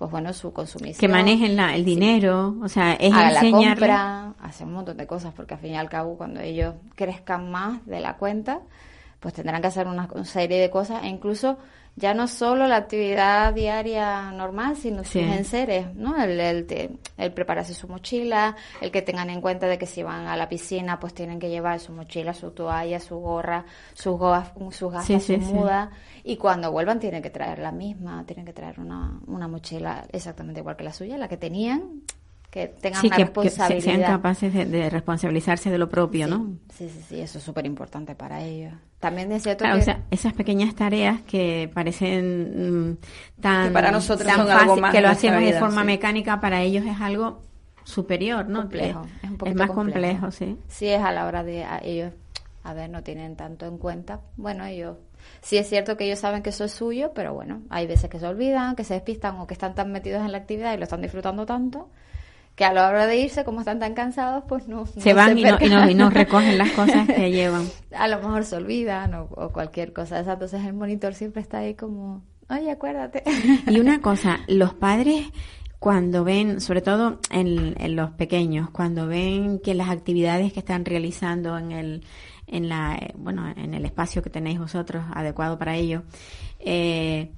[0.04, 1.00] pues bueno, su consumición.
[1.00, 3.88] que manejen la, el dinero, o sea, es hagan la enseñarle.
[3.88, 7.50] compra, hacer un montón de cosas, porque al fin y al cabo, cuando ellos crezcan
[7.50, 8.60] más de la cuenta,
[9.22, 11.58] pues tendrán que hacer una serie de cosas, e incluso
[11.96, 15.22] ya no solo la actividad diaria normal, sino Sí.
[15.24, 16.22] sus enseres, ¿no?
[16.22, 20.28] El, el, el prepararse su mochila, el que tengan en cuenta de que si van
[20.28, 24.52] a la piscina, pues tienen que llevar su mochila, su toalla, su gorra, sus, goas-
[24.72, 25.54] sus gafas, Sí, sí, su sí.
[25.54, 25.92] muda,
[26.24, 30.62] y cuando vuelvan tienen que traer la misma, tienen que traer una, una mochila exactamente
[30.62, 32.02] igual que la suya, la que tenían,
[32.50, 33.82] que tengan Sí, una que, que responsabilidad.
[33.82, 36.58] sean capaces de, de responsabilizarse de lo propio, ¿no?
[36.70, 38.74] Sí, sí, sí, eso es súper importante para ellos.
[39.00, 39.80] También es cierto Claro, que...
[39.80, 42.98] o sea, esas pequeñas tareas que parecen mm,
[43.42, 45.88] tan, Que para nosotros tan son algo más que lo hacemos de vida, forma sí.
[45.88, 47.42] mecánica, para ellos es algo
[47.84, 48.62] superior, ¿no?
[48.62, 50.58] complejo, Que es un es más complejo, sí.
[50.68, 52.14] Sí, es a la hora de a ellos,
[52.64, 54.22] a ver, no tienen tanto en cuenta.
[54.38, 54.98] Bueno, ellos,
[55.42, 58.20] sí es cierto que ellos saben que eso es suyo, pero bueno, hay veces que
[58.20, 60.84] se olvidan, que se despistan o que están tan metidos en la actividad y lo
[60.84, 61.90] están disfrutando tanto,
[62.56, 64.86] que a la hora de irse, como están tan cansados, pues no...
[64.86, 67.68] Se no van y, no, y, no, y no recogen las cosas que llevan.
[67.96, 71.42] A lo mejor se olvidan o, o cualquier cosa de esa, entonces el monitor siempre
[71.42, 73.24] está ahí como, oye, acuérdate.
[73.68, 75.28] Y una cosa, los padres
[75.84, 80.86] cuando ven, sobre todo en, en los pequeños, cuando ven que las actividades que están
[80.86, 82.04] realizando en el,
[82.48, 86.04] en la, eh, bueno, en el espacio que tenéis vosotros adecuado para ello,
[86.60, 87.32] eh,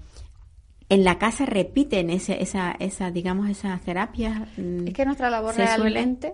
[0.89, 4.39] en la casa repiten ese, esa, esa, digamos, esas terapias.
[4.57, 6.33] mm, Es que nuestra labor realmente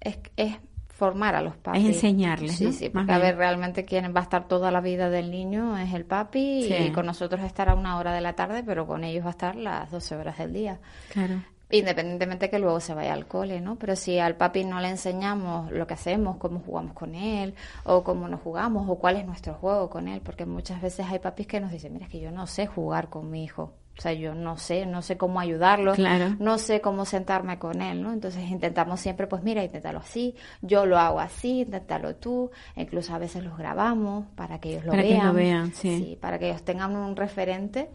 [0.00, 0.56] es, es
[0.88, 1.82] formar a los papis.
[1.82, 2.72] Es enseñarles, Sí, ¿no?
[2.72, 3.20] sí, Más porque bien.
[3.22, 6.74] ver, realmente quien va a estar toda la vida del niño es el papi Sí.
[6.88, 9.56] y con nosotros estará una hora de la tarde, pero con ellos va a estar
[9.56, 10.80] las 12 horas del día.
[11.12, 11.42] Claro.
[11.70, 13.76] Independientemente que luego se vaya al cole, ¿no?
[13.76, 17.54] Pero si al papi no le enseñamos lo que hacemos, cómo jugamos con él,
[17.84, 21.18] o cómo nos jugamos, o cuál es nuestro juego con él, porque muchas veces hay
[21.18, 23.72] papis que nos dicen, mira, es que yo no sé jugar con mi hijo.
[23.98, 26.36] O sea, yo no sé, no sé cómo ayudarlo, Claro.
[26.38, 28.12] no sé cómo sentarme con él, ¿no?
[28.12, 33.18] Entonces intentamos siempre, pues mira, inténtalo así, yo lo hago así, inténtalo tú, incluso a
[33.18, 35.26] veces los grabamos para que ellos lo Para que vean.
[35.26, 36.18] lo vean, sí.
[36.20, 37.88] para que ellos tengan un referente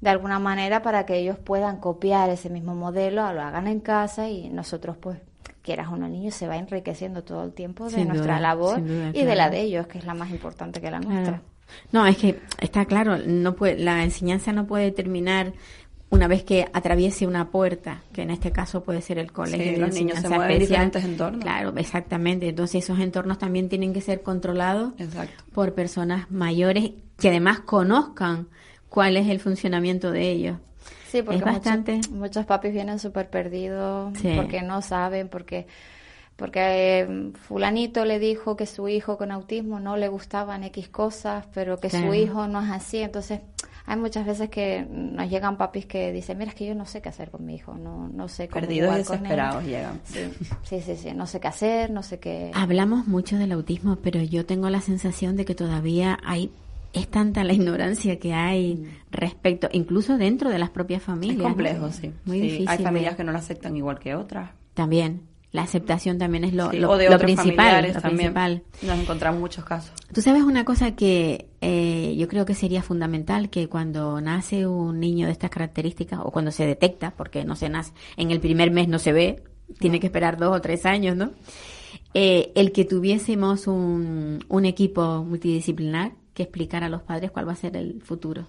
[0.00, 4.28] de alguna manera para que ellos puedan copiar ese mismo modelo, lo hagan en casa
[4.28, 5.18] y nosotros pues
[5.62, 8.82] quieras o no niño se va enriqueciendo todo el tiempo de Sin nuestra duda, labor
[8.84, 11.12] duda, y de la de ellos, que es la más importante que la Claro.
[11.14, 11.42] nuestra.
[11.90, 15.52] No, es que está claro, no puede, la enseñanza no puede terminar
[16.08, 19.64] una vez que atraviese una puerta, que en este caso puede ser el colegio.
[19.64, 21.42] Sí, de los niños se mueven en diferentes entornos.
[21.42, 22.48] Claro, exactamente.
[22.48, 25.42] Entonces esos entornos también tienen que ser controlados Exacto.
[25.52, 28.46] por personas mayores que además conozcan
[28.88, 30.58] cuál es el funcionamiento de ellos.
[31.08, 31.94] Sí, porque es bastante.
[31.96, 34.32] muchos, muchos papis vienen súper perdidos Sí.
[34.36, 35.66] porque no saben, porque
[36.36, 41.46] porque eh, fulanito le dijo que su hijo con autismo no le gustaban X cosas,
[41.54, 42.08] pero que Claro.
[42.08, 42.98] su hijo no es así.
[42.98, 43.40] Entonces,
[43.86, 47.00] hay muchas veces que nos llegan papis que dicen, mira, es que yo no sé
[47.00, 49.22] qué hacer con mi hijo, no, no sé cómo Perdidos y jugar con él".
[49.22, 50.00] desesperados llegan.
[50.04, 50.20] Sí,
[50.64, 52.50] sí, sí, sí, no sé qué hacer, no sé qué...
[52.52, 56.50] Hablamos mucho del autismo, pero yo tengo la sensación de que todavía hay
[56.96, 61.36] es tanta la ignorancia que hay respecto, incluso dentro de las propias familias.
[61.38, 61.48] Es ¿no?
[61.50, 62.12] complejo, sí.
[62.24, 62.68] Muy Sí, difícil.
[62.68, 64.50] Hay familias que no lo aceptan igual que otras.
[64.74, 65.22] También.
[65.52, 67.86] La aceptación también es lo, Sí, lo- o de lo principal.
[67.86, 68.16] Lo también.
[68.34, 68.62] principal.
[68.82, 69.92] Nos encontramos muchos casos.
[70.12, 75.00] Tú sabes una cosa que eh, yo creo que sería fundamental, que cuando nace un
[75.00, 78.70] niño de estas características, o cuando se detecta, porque no se nace, en el primer
[78.70, 79.44] mes no se ve,
[79.78, 81.30] tiene que esperar dos o tres años, ¿no?
[82.12, 87.52] Eh, el que tuviésemos un, un equipo multidisciplinar que explicara a los padres cuál va
[87.52, 88.46] a ser el futuro.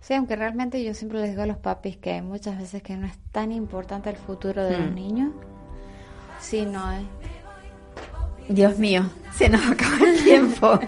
[0.00, 2.96] Sí, aunque realmente yo siempre les digo a los papis que hay muchas veces que
[2.96, 4.94] no es tan importante el futuro de los Hmm.
[4.94, 5.30] niños,
[6.40, 7.02] sino es...
[8.48, 10.78] Dios mío, se nos acaba el tiempo.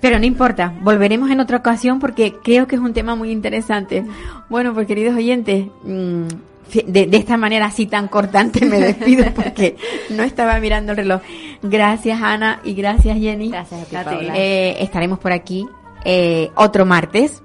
[0.00, 4.04] Pero no importa, volveremos en otra ocasión porque creo que es un tema muy interesante.
[4.48, 6.36] Bueno, pues queridos oyentes, mm, fi-
[6.72, 9.76] de, de esta manera así tan cortante me despido porque
[10.10, 11.20] no estaba mirando el reloj.
[11.62, 13.50] Gracias Ana y gracias Jenny.
[13.50, 14.16] Gracias a ti.
[14.34, 15.66] Eh, estaremos por aquí
[16.04, 17.42] eh, otro martes.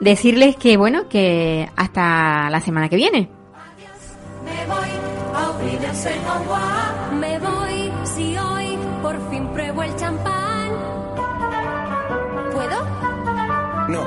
[0.00, 3.28] Decirles que bueno, que hasta la semana que viene.
[4.68, 4.94] Voy a.
[7.20, 10.70] Me voy si hoy por fin pruebo el champán.
[12.52, 12.84] ¿Puedo?
[13.88, 14.04] No,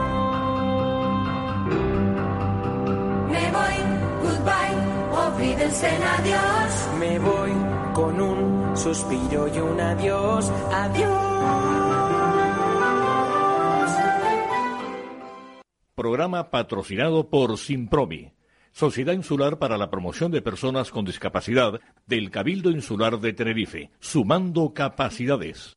[3.30, 3.87] Me voy,
[4.48, 6.90] goodbye, olvídense en adiós.
[7.00, 7.52] Me voy
[7.94, 10.52] con un suspiro y un adiós.
[10.72, 11.38] Adiós.
[15.96, 18.32] Programa patrocinado por Simpromi,
[18.72, 24.74] Sociedad Insular para la Promoción de Personas con Discapacidad del Cabildo Insular de Tenerife, sumando
[24.76, 25.76] capacidades.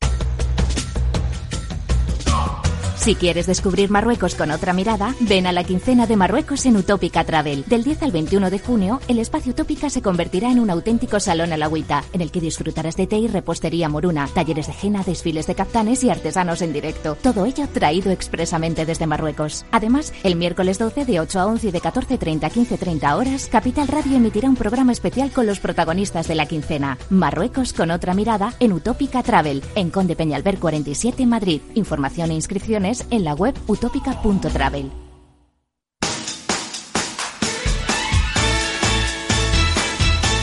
[3.00, 7.24] Si quieres descubrir Marruecos con otra mirada, ven a la quincena de Marruecos en Utópica
[7.24, 7.64] Travel.
[7.66, 11.54] Del 10 al 21 de junio, el espacio Utópica se convertirá en un auténtico salón
[11.54, 15.02] a la agüita, en el que disfrutarás de té y repostería moruna, talleres de jena,
[15.02, 17.16] desfiles de captanes y artesanos en directo.
[17.22, 19.64] Todo ello traído expresamente desde Marruecos.
[19.70, 23.88] Además, el miércoles 12 de 8 a 11 y de 14.30 a 15.30 horas, Capital
[23.88, 26.98] Radio emitirá un programa especial con los protagonistas de la quincena.
[27.08, 31.62] Marruecos con otra mirada en Utópica Travel, en Conde Peñalver 47, Madrid.
[31.74, 34.90] Información e inscripciones en la web utópica.travel.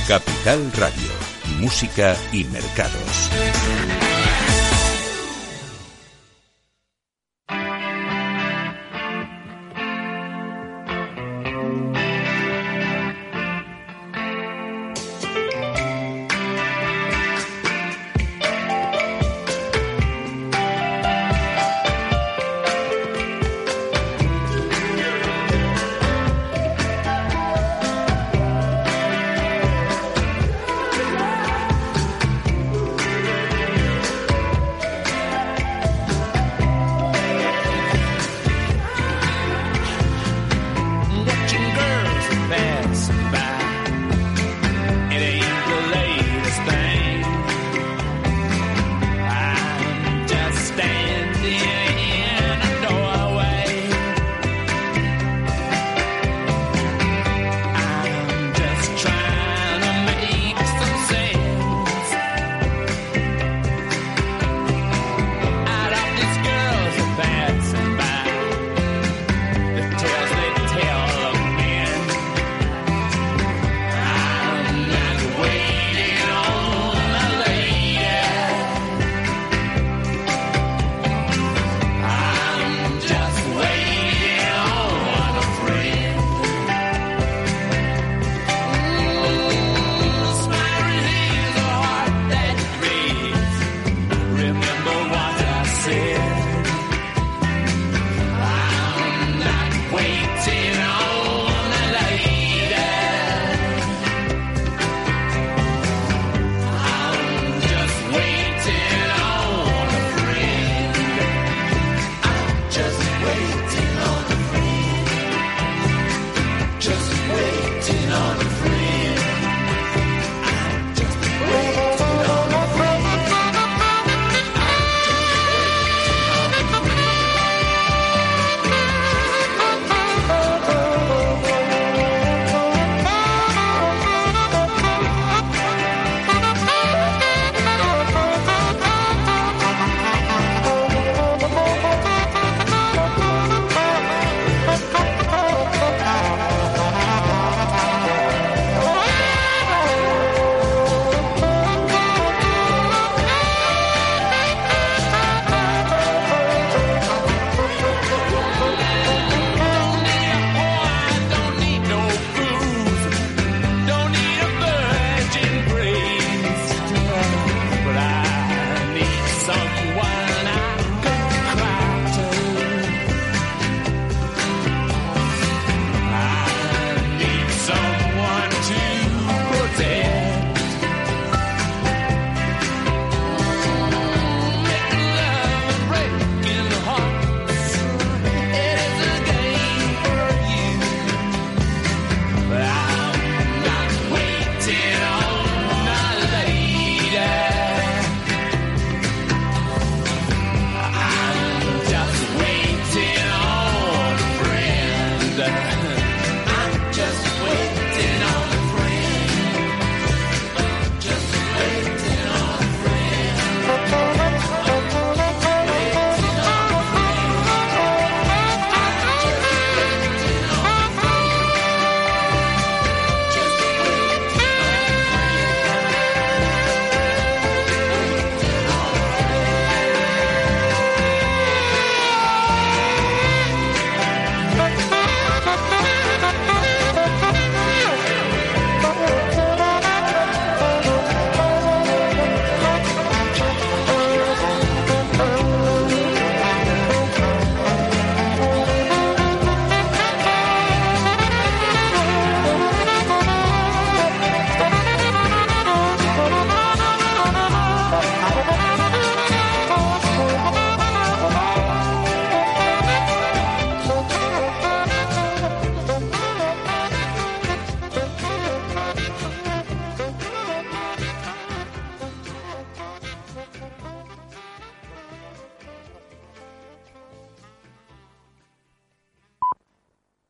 [0.07, 1.11] Capital Radio,
[1.59, 4.06] Música y Mercados.